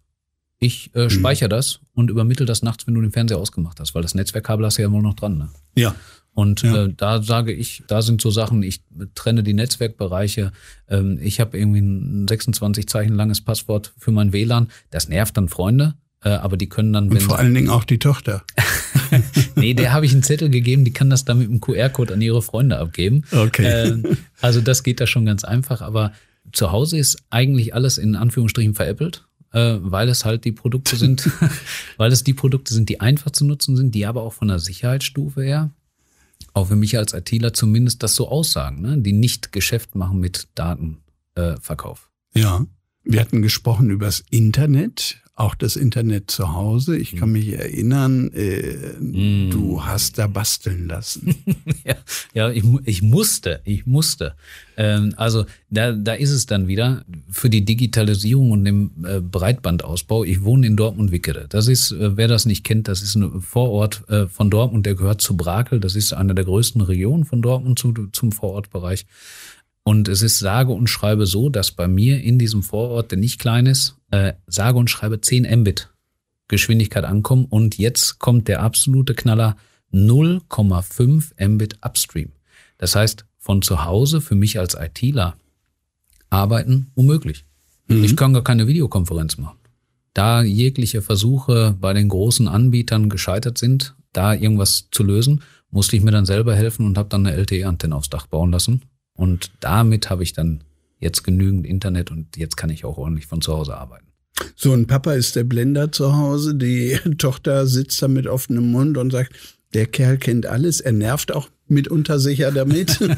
[0.59, 1.11] Ich äh, mhm.
[1.11, 4.67] speichere das und übermittel das nachts, wenn du den Fernseher ausgemacht hast, weil das Netzwerkkabel
[4.67, 5.39] hast du ja wohl noch dran.
[5.39, 5.49] Ne?
[5.75, 5.95] Ja.
[6.33, 6.85] Und ja.
[6.85, 8.83] Äh, da sage ich, da sind so Sachen, ich
[9.15, 10.53] trenne die Netzwerkbereiche.
[10.89, 14.69] Ähm, ich habe irgendwie ein 26 Zeichen langes Passwort für mein WLAN.
[14.91, 17.11] Das nervt dann Freunde, äh, aber die können dann.
[17.11, 18.45] Wenn Und vor allen Dingen auch die Tochter.
[19.57, 22.21] nee, der habe ich einen Zettel gegeben, die kann das dann mit einem QR-Code an
[22.21, 23.25] ihre Freunde abgeben.
[23.33, 23.65] Okay.
[23.65, 26.13] Äh, also das geht da schon ganz einfach, aber
[26.53, 31.31] zu Hause ist eigentlich alles in Anführungsstrichen veräppelt, äh, weil es halt die Produkte sind,
[31.97, 34.59] weil es die Produkte sind, die einfach zu nutzen sind, die aber auch von der
[34.59, 35.71] Sicherheitsstufe her,
[36.53, 38.99] auch für mich als ITler zumindest das so aussagen, ne?
[38.99, 42.11] die nicht Geschäft machen mit Datenverkauf.
[42.35, 42.67] Äh, ja.
[43.03, 46.97] Wir hatten gesprochen übers Internet auch das Internet zu Hause.
[46.99, 47.33] Ich kann hm.
[47.33, 49.51] mich erinnern, äh, mm.
[49.51, 51.35] du hast da basteln lassen.
[51.85, 51.95] ja,
[52.35, 54.35] ja ich, ich musste, ich musste.
[54.77, 60.25] Ähm, also da, da ist es dann wieder für die Digitalisierung und den äh, Breitbandausbau.
[60.25, 61.47] Ich wohne in Dortmund-Wickede.
[61.49, 64.95] Das ist, äh, wer das nicht kennt, das ist ein Vorort äh, von Dortmund, der
[64.95, 65.81] gehört zu Brakel.
[65.81, 69.07] Das ist eine der größten Regionen von Dortmund zu, zum Vorortbereich.
[69.83, 73.41] Und es ist sage und schreibe so, dass bei mir in diesem Vorort, der nicht
[73.41, 75.91] klein ist, äh, sage und schreibe 10 Mbit
[76.49, 77.47] Geschwindigkeit ankommen.
[77.47, 79.57] Und jetzt kommt der absolute Knaller
[79.93, 82.33] 0,5 Mbit Upstream.
[82.79, 85.35] Das heißt, von zu Hause für mich als ITler
[86.29, 87.45] arbeiten unmöglich.
[87.89, 88.05] Mhm.
[88.05, 89.59] Ich kann gar keine Videokonferenz machen.
[90.13, 96.03] Da jegliche Versuche bei den großen Anbietern gescheitert sind, da irgendwas zu lösen, musste ich
[96.03, 98.83] mir dann selber helfen und habe dann eine LTE-Antenne aufs Dach bauen lassen
[99.15, 100.65] und damit habe ich dann
[100.99, 104.07] jetzt genügend Internet und jetzt kann ich auch ordentlich von zu Hause arbeiten.
[104.57, 108.97] So, ein Papa ist der Blender zu Hause, die Tochter sitzt da mit offenem Mund
[108.97, 109.33] und sagt,
[109.75, 112.99] der Kerl kennt alles, er nervt auch mitunter sicher damit.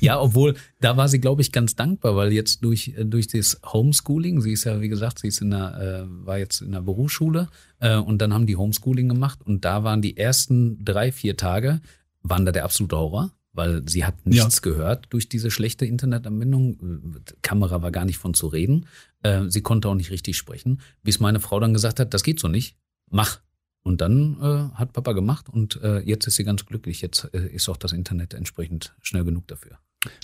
[0.00, 4.40] ja, obwohl, da war sie, glaube ich, ganz dankbar, weil jetzt durch, durch das Homeschooling,
[4.40, 7.48] sie ist ja, wie gesagt, sie ist in der, äh, war jetzt in der Berufsschule
[7.78, 11.80] äh, und dann haben die Homeschooling gemacht und da waren die ersten drei, vier Tage,
[12.22, 14.70] waren da der absolute Horror weil sie hat nichts ja.
[14.70, 17.16] gehört durch diese schlechte Internetanbindung.
[17.42, 18.86] Kamera war gar nicht von zu reden.
[19.22, 22.38] Äh, sie konnte auch nicht richtig sprechen, bis meine Frau dann gesagt hat, das geht
[22.38, 22.76] so nicht,
[23.10, 23.40] mach.
[23.82, 27.02] Und dann äh, hat Papa gemacht und äh, jetzt ist sie ganz glücklich.
[27.02, 29.78] Jetzt äh, ist auch das Internet entsprechend schnell genug dafür.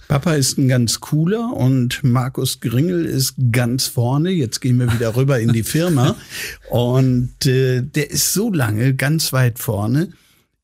[0.09, 4.31] Papa ist ein ganz cooler und Markus Gringel ist ganz vorne.
[4.31, 6.17] Jetzt gehen wir wieder rüber in die Firma.
[6.71, 10.13] Und äh, der ist so lange ganz weit vorne,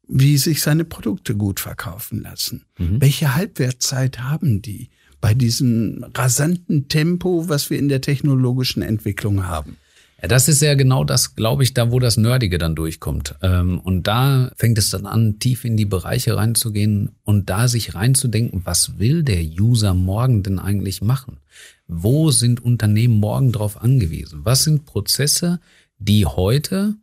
[0.09, 2.65] wie sich seine Produkte gut verkaufen lassen.
[2.79, 3.01] Mhm.
[3.01, 4.89] Welche Halbwertszeit haben die
[5.21, 9.77] bei diesem rasanten Tempo, was wir in der technologischen Entwicklung haben?
[10.21, 13.37] Ja, das ist ja genau das, glaube ich, da wo das Nerdige dann durchkommt.
[13.41, 17.95] Ähm, und da fängt es dann an, tief in die Bereiche reinzugehen und da sich
[17.95, 21.39] reinzudenken, was will der User morgen denn eigentlich machen?
[21.87, 24.41] Wo sind Unternehmen morgen drauf angewiesen?
[24.43, 25.61] Was sind Prozesse,
[25.99, 26.95] die heute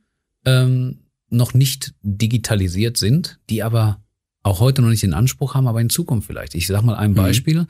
[0.45, 4.01] ähm, noch nicht digitalisiert sind, die aber
[4.43, 6.53] auch heute noch nicht den Anspruch haben, aber in Zukunft vielleicht.
[6.55, 7.15] Ich sage mal ein mhm.
[7.15, 7.61] Beispiel.
[7.61, 7.67] Mhm.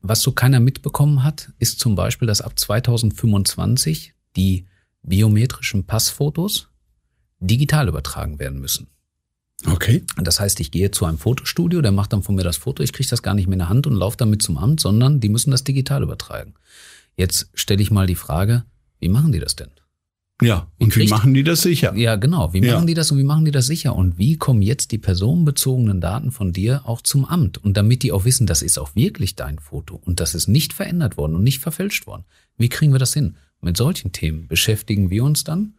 [0.00, 4.66] Was so keiner mitbekommen hat, ist zum Beispiel, dass ab 2025 die
[5.02, 6.68] biometrischen Passfotos
[7.40, 8.88] digital übertragen werden müssen.
[9.66, 10.04] Okay.
[10.16, 12.92] Das heißt, ich gehe zu einem Fotostudio, der macht dann von mir das Foto, ich
[12.92, 15.28] kriege das gar nicht mehr in der Hand und laufe damit zum Amt, sondern die
[15.28, 16.54] müssen das digital übertragen.
[17.16, 18.64] Jetzt stelle ich mal die Frage,
[19.00, 19.70] wie machen die das denn?
[20.40, 21.94] Ja, und wie, machen die das sicher?
[21.96, 22.52] Ja, genau.
[22.52, 22.74] Wie ja.
[22.74, 23.96] machen die das und wie machen die das sicher?
[23.96, 27.58] Und wie kommen jetzt die personenbezogenen Daten von dir auch zum Amt?
[27.58, 30.72] Und damit die auch wissen, das ist auch wirklich dein Foto und das ist nicht
[30.72, 32.24] verändert worden und nicht verfälscht worden.
[32.56, 33.36] Wie kriegen wir das hin?
[33.60, 35.74] Mit solchen Themen beschäftigen wir uns dann.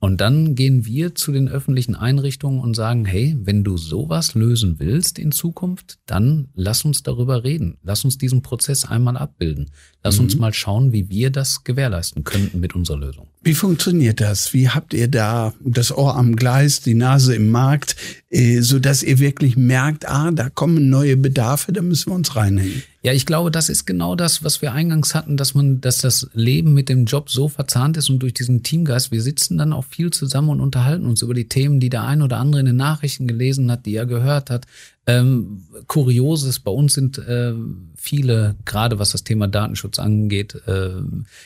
[0.00, 4.76] Und dann gehen wir zu den öffentlichen Einrichtungen und sagen, hey, wenn du sowas lösen
[4.78, 7.78] willst in Zukunft, dann lass uns darüber reden.
[7.82, 9.70] Lass uns diesen Prozess einmal abbilden.
[10.04, 10.24] Lass mhm.
[10.24, 13.26] uns mal schauen, wie wir das gewährleisten könnten mit unserer Lösung.
[13.42, 14.52] Wie funktioniert das?
[14.52, 17.96] Wie habt ihr da das Ohr am Gleis, die Nase im Markt,
[18.30, 22.36] äh, so dass ihr wirklich merkt, ah, da kommen neue Bedarfe, da müssen wir uns
[22.36, 22.82] reinhängen?
[23.08, 26.28] Ja, ich glaube, das ist genau das, was wir eingangs hatten, dass man, dass das
[26.34, 29.86] Leben mit dem Job so verzahnt ist und durch diesen Teamgeist, wir sitzen dann auch
[29.86, 32.76] viel zusammen und unterhalten uns über die Themen, die der ein oder andere in den
[32.76, 34.66] Nachrichten gelesen hat, die er gehört hat.
[35.08, 37.54] Ähm, Kurioses, bei uns sind äh,
[37.96, 40.90] viele, gerade was das Thema Datenschutz angeht, äh,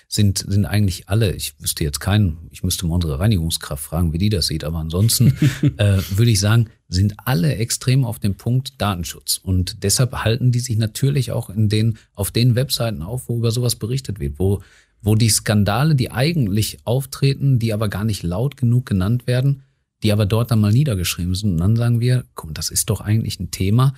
[0.09, 4.19] sind, sind eigentlich alle, ich wüsste jetzt keinen, ich müsste mal unsere Reinigungskraft fragen, wie
[4.19, 5.29] die das sieht, aber ansonsten
[5.77, 9.39] äh, würde ich sagen, sind alle extrem auf dem Punkt Datenschutz.
[9.41, 13.53] Und deshalb halten die sich natürlich auch in den, auf den Webseiten auf, wo über
[13.53, 14.61] sowas berichtet wird, wo,
[15.03, 19.63] wo die Skandale, die eigentlich auftreten, die aber gar nicht laut genug genannt werden,
[20.03, 21.53] die aber dort dann mal niedergeschrieben sind.
[21.53, 23.95] Und dann sagen wir, guck, das ist doch eigentlich ein Thema,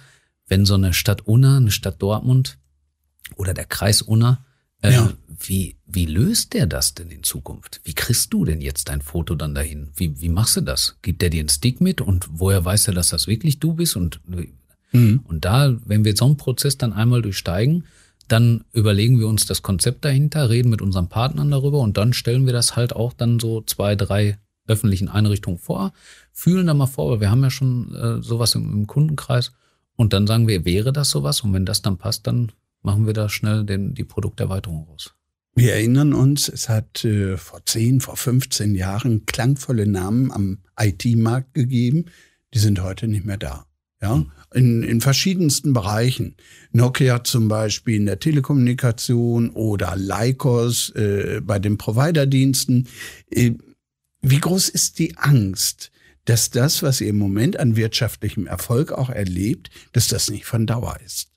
[0.47, 2.59] wenn so eine Stadt Unna, eine Stadt Dortmund
[3.37, 4.45] oder der Kreis Unna,
[4.83, 5.13] äh, ja.
[5.41, 7.81] wie, wie löst der das denn in Zukunft?
[7.85, 9.89] Wie kriegst du denn jetzt dein Foto dann dahin?
[9.97, 10.99] Wie, wie machst du das?
[11.01, 13.97] Gibt der dir einen Stick mit und woher weiß er, dass das wirklich du bist?
[13.97, 14.21] Und,
[14.93, 15.21] mhm.
[15.25, 17.85] und da, wenn wir so einen Prozess dann einmal durchsteigen,
[18.29, 22.47] dann überlegen wir uns das Konzept dahinter, reden mit unseren Partnern darüber und dann stellen
[22.47, 25.93] wir das halt auch dann so zwei, drei öffentlichen Einrichtungen vor,
[26.33, 29.53] fühlen da mal vor, weil wir haben ja schon äh, sowas im, im Kundenkreis
[29.97, 31.43] und dann sagen wir, wäre das sowas?
[31.43, 32.53] Und wenn das dann passt, dann
[32.83, 35.15] machen wir da schnell den, die Produkterweiterung raus.
[35.55, 41.55] Wir erinnern uns, es hat äh, vor 10, vor 15 Jahren klangvolle Namen am IT-Markt
[41.55, 42.07] gegeben.
[42.53, 43.67] Die sind heute nicht mehr da.
[44.03, 44.31] Ja, hm.
[44.53, 46.35] in, in verschiedensten Bereichen.
[46.73, 52.89] Nokia zum Beispiel in der Telekommunikation oder Lycos äh, bei den Providerdiensten.
[53.31, 53.53] Äh,
[54.25, 55.91] wie groß ist die Angst,
[56.25, 60.67] dass das, was ihr im Moment an wirtschaftlichem Erfolg auch erlebt, dass das nicht von
[60.67, 61.29] Dauer ist.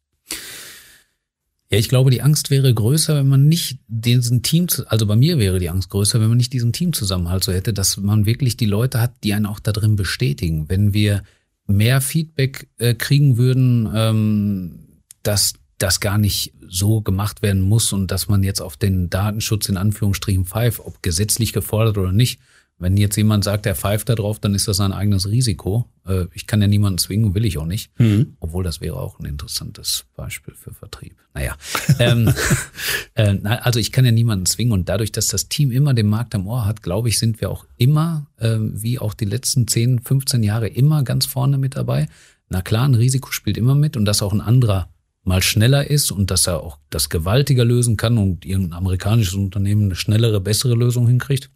[1.69, 5.37] Ja, ich glaube, die Angst wäre größer, wenn man nicht diesen Team, also bei mir
[5.37, 8.65] wäre die Angst größer, wenn man nicht diesen Teamzusammenhalt so hätte, dass man wirklich die
[8.65, 10.69] Leute hat, die einen auch da drin bestätigen.
[10.69, 11.23] Wenn wir
[11.65, 14.79] mehr Feedback äh, kriegen würden, ähm,
[15.23, 19.67] dass das gar nicht so gemacht werden muss und dass man jetzt auf den Datenschutz
[19.67, 22.39] in Anführungsstrichen pfeift, ob gesetzlich gefordert oder nicht,
[22.79, 25.89] wenn jetzt jemand sagt, er pfeift da drauf, dann ist das sein eigenes Risiko.
[26.05, 27.91] Äh, ich kann ja niemanden zwingen, will ich auch nicht.
[27.99, 28.37] Mhm.
[28.39, 31.15] Obwohl das wäre auch ein interessantes Beispiel für Vertrieb.
[31.33, 31.55] Naja,
[31.97, 32.31] ähm,
[33.15, 36.35] äh, also ich kann ja niemanden zwingen und dadurch, dass das Team immer den Markt
[36.35, 40.01] am Ohr hat, glaube ich, sind wir auch immer, äh, wie auch die letzten 10,
[40.01, 42.07] 15 Jahre, immer ganz vorne mit dabei.
[42.49, 44.89] Na klar, ein Risiko spielt immer mit und dass auch ein anderer
[45.23, 49.85] mal schneller ist und dass er auch das gewaltiger lösen kann und irgendein amerikanisches Unternehmen
[49.85, 51.49] eine schnellere, bessere Lösung hinkriegt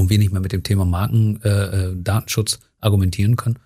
[0.00, 3.58] und wir nicht mehr mit dem Thema Markendatenschutz äh, äh argumentieren können,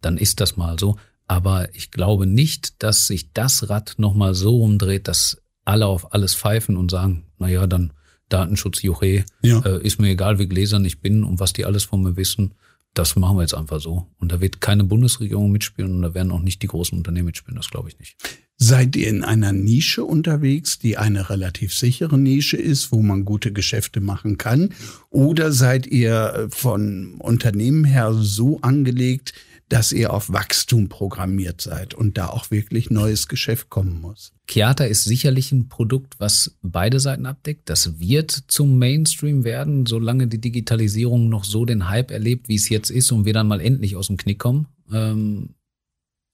[0.00, 0.96] dann ist das mal so.
[1.28, 6.34] Aber ich glaube nicht, dass sich das Rad nochmal so umdreht, dass alle auf alles
[6.34, 7.92] pfeifen und sagen, na ja, dann
[8.28, 9.60] Datenschutz, Juche, ja.
[9.60, 12.54] äh, ist mir egal, wie gläsern ich bin und was die alles von mir wissen.
[12.94, 14.06] Das machen wir jetzt einfach so.
[14.18, 17.56] Und da wird keine Bundesregierung mitspielen und da werden auch nicht die großen Unternehmen mitspielen,
[17.56, 18.16] das glaube ich nicht.
[18.58, 23.52] Seid ihr in einer Nische unterwegs, die eine relativ sichere Nische ist, wo man gute
[23.52, 24.74] Geschäfte machen kann?
[25.10, 29.32] Oder seid ihr von Unternehmen her so angelegt,
[29.72, 34.34] dass ihr auf Wachstum programmiert seid und da auch wirklich neues Geschäft kommen muss?
[34.46, 37.70] Chiata ist sicherlich ein Produkt, was beide Seiten abdeckt.
[37.70, 42.68] Das wird zum Mainstream werden, solange die Digitalisierung noch so den Hype erlebt, wie es
[42.68, 44.66] jetzt ist und wir dann mal endlich aus dem Knick kommen.
[44.92, 45.54] Ähm,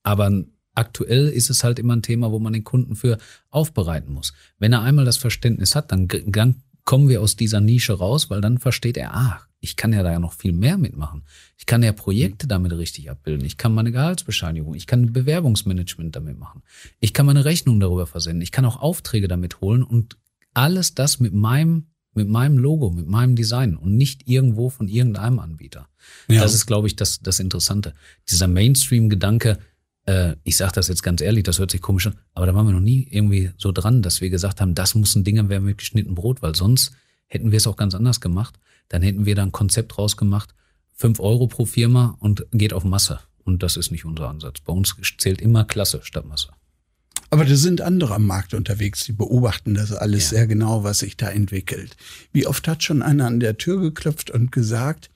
[0.03, 0.45] aber
[0.79, 3.19] Aktuell ist es halt immer ein Thema, wo man den Kunden für
[3.51, 4.33] aufbereiten muss.
[4.61, 8.41] Wenn er einmal das Verständnis hat, dann, dann kommen wir aus dieser Nische raus, weil
[8.41, 11.23] dann versteht er, ah, ich kann ja da ja noch viel mehr mitmachen.
[11.59, 12.49] Ich kann ja Projekte mhm.
[12.49, 13.45] damit richtig abbilden.
[13.45, 16.63] Ich kann meine Gehaltsbescheinigung, ich kann Bewerbungsmanagement damit machen.
[16.99, 18.41] Ich kann meine Rechnung darüber versenden.
[18.41, 20.17] Ich kann auch Aufträge damit holen und
[20.55, 25.41] alles das mit meinem mit meinem Logo, mit meinem Design und nicht irgendwo von irgendeinem
[25.41, 25.89] Anbieter.
[26.27, 26.41] Ja.
[26.41, 27.93] Das ist, glaube ich, das, das Interessante.
[28.31, 29.59] Dieser Mainstream-Gedanke,
[30.09, 32.67] äh, ich sage das jetzt ganz ehrlich, das hört sich komisch an, aber da waren
[32.67, 35.65] wir noch nie irgendwie so dran, dass wir gesagt haben, das muss ein Ding werden
[35.65, 36.93] mit geschnittenem Brot, weil sonst
[37.27, 38.59] hätten wir es auch ganz anders gemacht.
[38.89, 40.55] Dann hätten wir da ein Konzept rausgemacht,
[40.95, 43.21] fünf Euro pro Firma und geht auf Masse.
[43.45, 44.61] Und das ist nicht unser Ansatz.
[44.61, 46.49] Bei uns zählt immer Klasse statt Masse.
[47.29, 50.39] Aber da sind andere am Markt unterwegs, die beobachten das alles ja.
[50.39, 51.97] sehr genau, was sich da entwickelt.
[52.33, 55.11] Wie oft hat schon einer an der Tür geklopft und gesagt,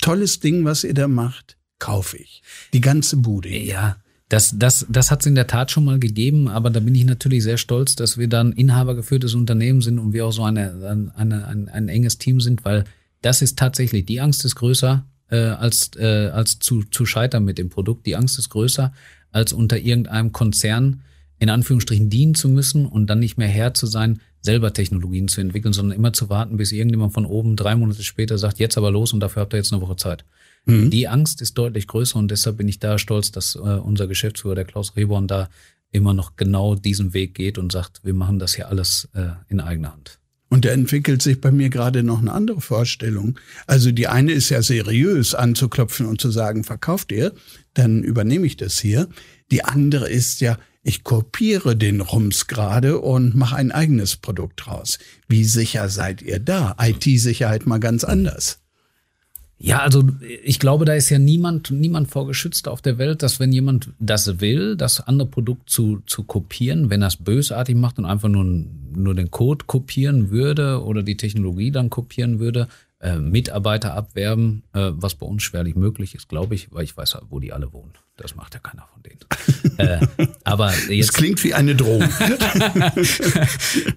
[0.00, 2.42] tolles Ding, was ihr da macht, kaufe ich.
[2.72, 3.50] Die ganze Bude.
[3.50, 3.98] Ja,
[4.30, 7.04] das, das, das hat es in der Tat schon mal gegeben, aber da bin ich
[7.04, 11.46] natürlich sehr stolz, dass wir dann inhabergeführtes Unternehmen sind und wir auch so eine, eine,
[11.48, 12.84] ein, ein enges Team sind, weil
[13.22, 17.58] das ist tatsächlich, die Angst ist größer äh, als, äh, als zu, zu scheitern mit
[17.58, 18.06] dem Produkt.
[18.06, 18.92] Die Angst ist größer,
[19.32, 21.02] als unter irgendeinem Konzern
[21.40, 25.40] in Anführungsstrichen dienen zu müssen und dann nicht mehr Herr zu sein, selber Technologien zu
[25.40, 28.92] entwickeln, sondern immer zu warten, bis irgendjemand von oben drei Monate später sagt, jetzt aber
[28.92, 30.24] los und dafür habt ihr jetzt eine Woche Zeit.
[30.66, 30.90] Mhm.
[30.90, 34.54] Die Angst ist deutlich größer und deshalb bin ich da stolz, dass äh, unser Geschäftsführer,
[34.54, 35.48] der Klaus Reborn, da
[35.92, 39.60] immer noch genau diesen Weg geht und sagt, wir machen das hier alles äh, in
[39.60, 40.20] eigener Hand.
[40.50, 43.38] Und da entwickelt sich bei mir gerade noch eine andere Vorstellung.
[43.68, 47.32] Also die eine ist ja seriös anzuklopfen und zu sagen, verkauft ihr,
[47.74, 49.08] dann übernehme ich das hier.
[49.52, 54.98] Die andere ist ja, ich kopiere den Rums gerade und mache ein eigenes Produkt draus.
[55.28, 56.74] Wie sicher seid ihr da?
[56.80, 58.59] IT-Sicherheit mal ganz anders.
[59.62, 60.02] Ja, also
[60.42, 64.40] ich glaube, da ist ja niemand, niemand vorgeschützt auf der Welt, dass wenn jemand das
[64.40, 68.42] will, das andere Produkt zu, zu kopieren, wenn er es bösartig macht und einfach nur,
[68.44, 72.68] nur den Code kopieren würde oder die Technologie dann kopieren würde,
[73.00, 77.18] äh, Mitarbeiter abwerben, äh, was bei uns schwerlich möglich ist, glaube ich, weil ich weiß,
[77.28, 77.92] wo die alle wohnen.
[78.16, 79.20] Das macht ja keiner von denen.
[79.76, 82.08] äh, aber jetzt, das klingt wie eine Drohung.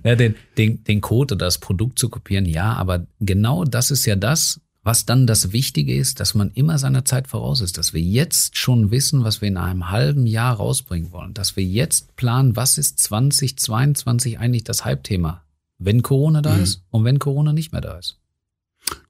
[0.04, 4.06] ja, den, den, den Code oder das Produkt zu kopieren, ja, aber genau das ist
[4.06, 7.94] ja das, was dann das Wichtige ist, dass man immer seiner Zeit voraus ist, dass
[7.94, 12.16] wir jetzt schon wissen, was wir in einem halben Jahr rausbringen wollen, dass wir jetzt
[12.18, 15.44] planen, was ist 2022 eigentlich das Hype-Thema,
[15.78, 16.64] wenn Corona da mhm.
[16.64, 18.20] ist und wenn Corona nicht mehr da ist.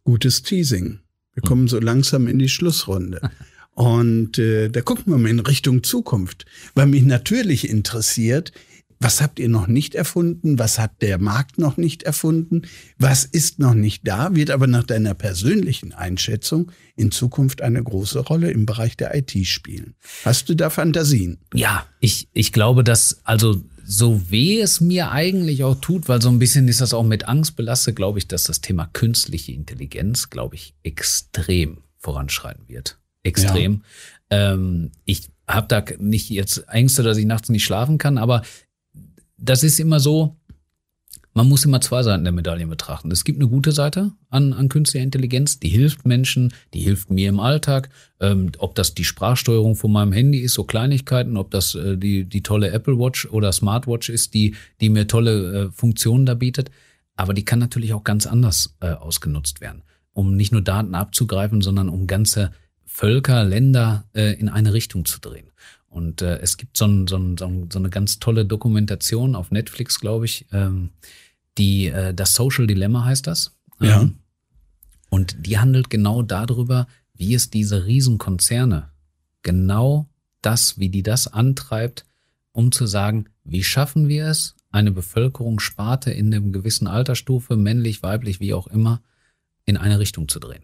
[0.04, 1.00] Gutes Teasing.
[1.34, 1.48] Wir mhm.
[1.48, 3.22] kommen so langsam in die Schlussrunde.
[3.76, 6.46] Und äh, da gucken wir mal in Richtung Zukunft,
[6.76, 8.52] weil mich natürlich interessiert,
[9.04, 10.58] was habt ihr noch nicht erfunden?
[10.58, 12.64] Was hat der Markt noch nicht erfunden?
[12.98, 18.20] Was ist noch nicht da, wird aber nach deiner persönlichen Einschätzung in Zukunft eine große
[18.20, 19.96] Rolle im Bereich der IT spielen?
[20.24, 21.40] Hast du da Fantasien?
[21.54, 26.30] Ja, ich, ich glaube, dass, also so weh es mir eigentlich auch tut, weil so
[26.30, 30.30] ein bisschen ist das auch mit Angst belastet, glaube ich, dass das Thema künstliche Intelligenz,
[30.30, 33.00] glaube ich, extrem voranschreiten wird.
[33.24, 33.84] Extrem.
[34.32, 34.54] Ja.
[34.54, 38.44] Ähm, ich habe da nicht jetzt Ängste, dass ich nachts nicht schlafen kann, aber
[39.44, 40.38] das ist immer so,
[41.34, 43.10] man muss immer zwei Seiten der Medaille betrachten.
[43.12, 47.28] Es gibt eine gute Seite an, an künstlicher Intelligenz, die hilft Menschen, die hilft mir
[47.30, 47.90] im Alltag.
[48.20, 52.26] Ähm, ob das die Sprachsteuerung von meinem Handy ist, so Kleinigkeiten, ob das äh, die,
[52.26, 56.70] die tolle Apple Watch oder Smartwatch ist, die, die mir tolle äh, Funktionen da bietet.
[57.16, 59.82] Aber die kann natürlich auch ganz anders äh, ausgenutzt werden,
[60.14, 62.52] um nicht nur Daten abzugreifen, sondern um ganze
[62.86, 65.48] Völker, Länder äh, in eine Richtung zu drehen.
[65.94, 67.46] Und äh, es gibt so, ein, so, ein, so
[67.78, 70.90] eine ganz tolle Dokumentation auf Netflix, glaube ich, ähm,
[71.60, 73.56] die äh, das Social Dilemma heißt das.
[73.80, 74.02] Ja.
[74.02, 74.16] Ähm,
[75.10, 78.90] und die handelt genau darüber, wie es diese Riesenkonzerne
[79.44, 80.10] genau
[80.42, 82.06] das, wie die das antreibt,
[82.54, 88.40] um zu sagen, wie schaffen wir es, eine Bevölkerungssparte in einem gewissen Altersstufe, männlich, weiblich,
[88.40, 89.04] wie auch immer,
[89.66, 90.64] in eine Richtung zu drehen.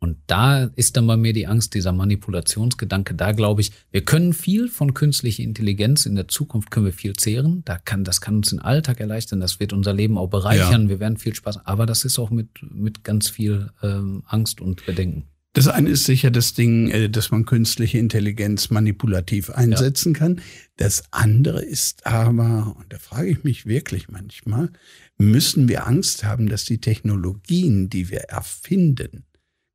[0.00, 3.14] Und da ist dann bei mir die Angst, dieser Manipulationsgedanke.
[3.14, 7.14] Da glaube ich, wir können viel von künstlicher Intelligenz in der Zukunft können wir viel
[7.16, 7.62] zehren.
[7.64, 9.40] Da kann, das kann uns den Alltag erleichtern.
[9.40, 10.84] Das wird unser Leben auch bereichern.
[10.84, 10.88] Ja.
[10.88, 11.66] Wir werden viel Spaß.
[11.66, 15.24] Aber das ist auch mit, mit ganz viel ähm, Angst und Bedenken.
[15.54, 20.18] Das eine ist sicher das Ding, äh, dass man künstliche Intelligenz manipulativ einsetzen ja.
[20.20, 20.40] kann.
[20.76, 24.70] Das andere ist aber, und da frage ich mich wirklich manchmal,
[25.16, 29.24] müssen wir Angst haben, dass die Technologien, die wir erfinden,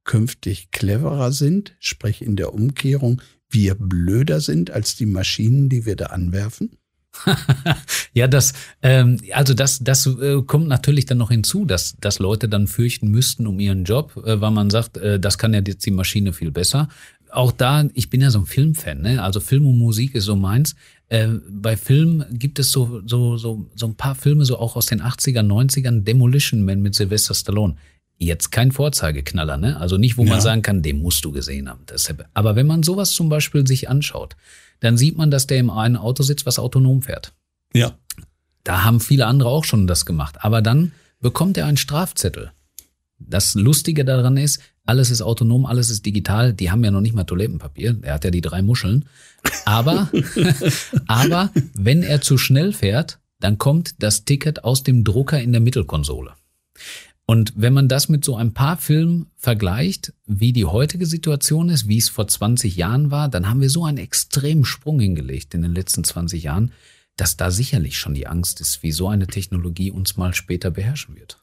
[0.04, 5.95] künftig cleverer sind, sprich in der Umkehrung, wir blöder sind als die Maschinen, die wir
[5.95, 6.78] da anwerfen?
[8.14, 12.49] ja, das, ähm, also das, das äh, kommt natürlich dann noch hinzu, dass, dass Leute
[12.49, 15.86] dann fürchten müssten um ihren Job, äh, weil man sagt, äh, das kann ja jetzt
[15.86, 16.88] die Maschine viel besser.
[17.32, 19.22] Auch da, ich bin ja so ein Filmfan, ne?
[19.22, 20.76] Also Film und Musik ist so meins.
[21.10, 24.88] Äh, bei Film gibt es so, so, so, so ein paar Filme, so auch aus
[24.88, 27.76] den 80ern, 90ern, Demolition Man mit Sylvester Stallone
[28.26, 29.80] jetzt kein Vorzeigeknaller, ne?
[29.80, 30.32] Also nicht, wo ja.
[30.32, 31.86] man sagen kann, den musst du gesehen haben.
[31.89, 32.26] Deshalb.
[32.34, 34.36] Aber wenn man sowas zum Beispiel sich anschaut,
[34.80, 37.34] dann sieht man, dass der im einen Auto sitzt, was autonom fährt.
[37.74, 37.97] Ja.
[38.63, 40.38] Da haben viele andere auch schon das gemacht.
[40.39, 42.51] Aber dann bekommt er einen Strafzettel.
[43.19, 46.53] Das Lustige daran ist, alles ist autonom, alles ist digital.
[46.53, 47.97] Die haben ja noch nicht mal Toilettenpapier.
[48.01, 49.05] Er hat ja die drei Muscheln.
[49.65, 50.09] Aber,
[51.07, 55.61] aber wenn er zu schnell fährt, dann kommt das Ticket aus dem Drucker in der
[55.61, 56.34] Mittelkonsole.
[57.26, 61.88] Und wenn man das mit so ein paar Filmen vergleicht, wie die heutige Situation ist,
[61.88, 65.61] wie es vor 20 Jahren war, dann haben wir so einen extremen Sprung hingelegt in
[65.61, 66.74] den letzten 20 Jahren,
[67.15, 71.15] dass da sicherlich schon die Angst ist, wie so eine Technologie uns mal später beherrschen
[71.15, 71.39] wird.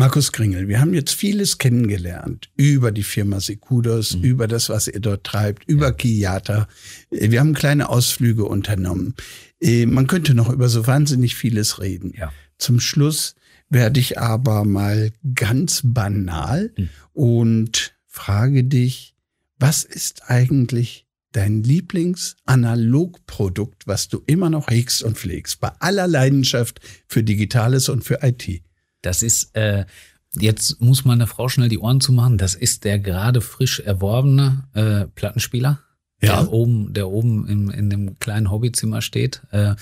[0.00, 4.22] Markus Kringel, wir haben jetzt vieles kennengelernt über die Firma Sekudos, mhm.
[4.22, 5.92] über das, was ihr dort treibt, über ja.
[5.92, 6.68] Kiata.
[7.10, 9.16] Wir haben kleine Ausflüge unternommen.
[9.60, 12.12] Äh, man könnte noch über so wahnsinnig vieles reden.
[12.16, 12.32] Ja.
[12.58, 13.34] Zum Schluss,
[13.70, 16.88] werde ich aber mal ganz banal Hm.
[17.12, 19.14] und frage dich,
[19.58, 26.80] was ist eigentlich dein Lieblings-Analogprodukt, was du immer noch hegst und pflegst, bei aller Leidenschaft
[27.06, 28.62] für Digitales und für IT?
[29.02, 29.84] Das ist, äh,
[30.32, 35.06] jetzt muss meine Frau schnell die Ohren zumachen, das ist der gerade frisch erworbene äh,
[35.14, 35.80] Plattenspieler,
[36.22, 36.42] Ja.
[36.42, 39.42] der oben, der oben in, in dem kleinen Hobbyzimmer steht.
[39.50, 39.74] Äh,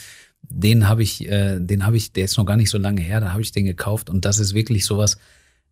[0.49, 3.21] den habe ich, äh, den habe ich, der ist noch gar nicht so lange her,
[3.21, 5.19] da habe ich den gekauft und das ist wirklich sowas,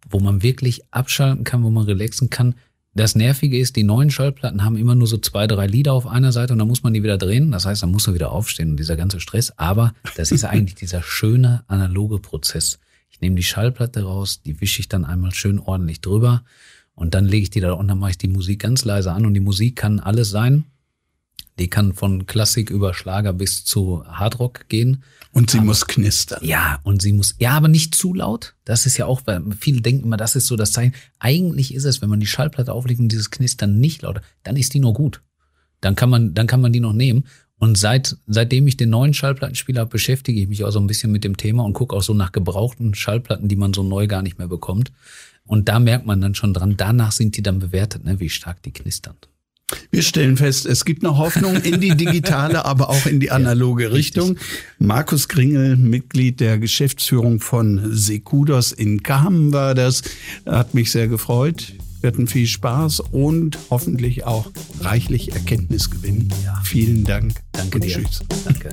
[0.09, 2.55] wo man wirklich abschalten kann, wo man relaxen kann.
[2.97, 6.31] Das Nervige ist, die neuen Schallplatten haben immer nur so zwei, drei Lieder auf einer
[6.31, 7.51] Seite und dann muss man die wieder drehen.
[7.51, 9.53] Das heißt, dann muss man wieder aufstehen und dieser ganze Stress.
[9.57, 12.79] Aber das ist eigentlich dieser schöne analoge Prozess.
[13.11, 16.45] Ich nehme die Schallplatte raus, die wische ich dann einmal schön ordentlich drüber
[16.95, 19.27] und dann lege ich die da und dann mache ich die Musik ganz leise an
[19.27, 20.65] und die Musik kann alles sein.
[21.59, 25.05] Die kann von Klassik über Schlager bis zu Hardrock gehen.
[25.31, 26.45] Und sie muss knistern.
[26.45, 28.55] Ja, und sie muss, ja, aber nicht zu laut.
[28.65, 30.95] Das ist ja auch, weil viele denken immer, das ist so das Zeichen.
[31.19, 34.75] Eigentlich ist es, wenn man die Schallplatte auflegt und dieses Knistern nicht lauter, dann ist
[34.75, 35.23] die nur gut.
[35.81, 37.25] Dann kann man, dann kann man die noch nehmen.
[37.59, 41.13] Und seit, seitdem ich den neuen Schallplattenspieler habe, beschäftige ich mich auch so ein bisschen
[41.13, 44.23] mit dem Thema und gucke auch so nach gebrauchten Schallplatten, die man so neu gar
[44.23, 44.93] nicht mehr bekommt.
[45.47, 48.63] Und da merkt man dann schon dran, danach sind die dann bewertet, ne, wie stark
[48.63, 49.17] die knistern.
[49.91, 53.93] Wir stellen fest, es gibt noch Hoffnung in die digitale, aber auch in die analoge
[53.93, 54.37] Richtung.
[54.79, 60.03] Markus Gringel, Mitglied der Geschäftsführung von Sekudos in Kamen war das,
[60.47, 61.75] hat mich sehr gefreut.
[62.05, 64.51] Wir hatten viel Spaß und hoffentlich auch
[64.81, 66.31] reichlich Erkenntnis gewinnen.
[66.45, 66.61] Ja.
[66.63, 67.41] Vielen Dank.
[67.53, 67.95] Danke und dir.
[67.95, 68.21] Tschüss.
[68.45, 68.69] Danke.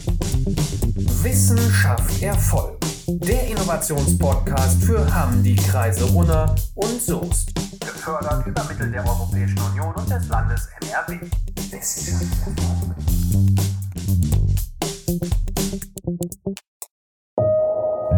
[1.24, 2.81] Wissenschaft Erfolg.
[3.20, 7.54] Der Innovationspodcast für Hamm, die Kreise Unna und Soest.
[7.82, 11.20] Gefördert über Mittel der Europäischen Union und des Landes NRW.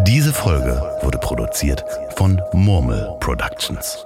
[0.05, 1.83] Diese Folge wurde produziert
[2.15, 4.05] von Murmel Productions.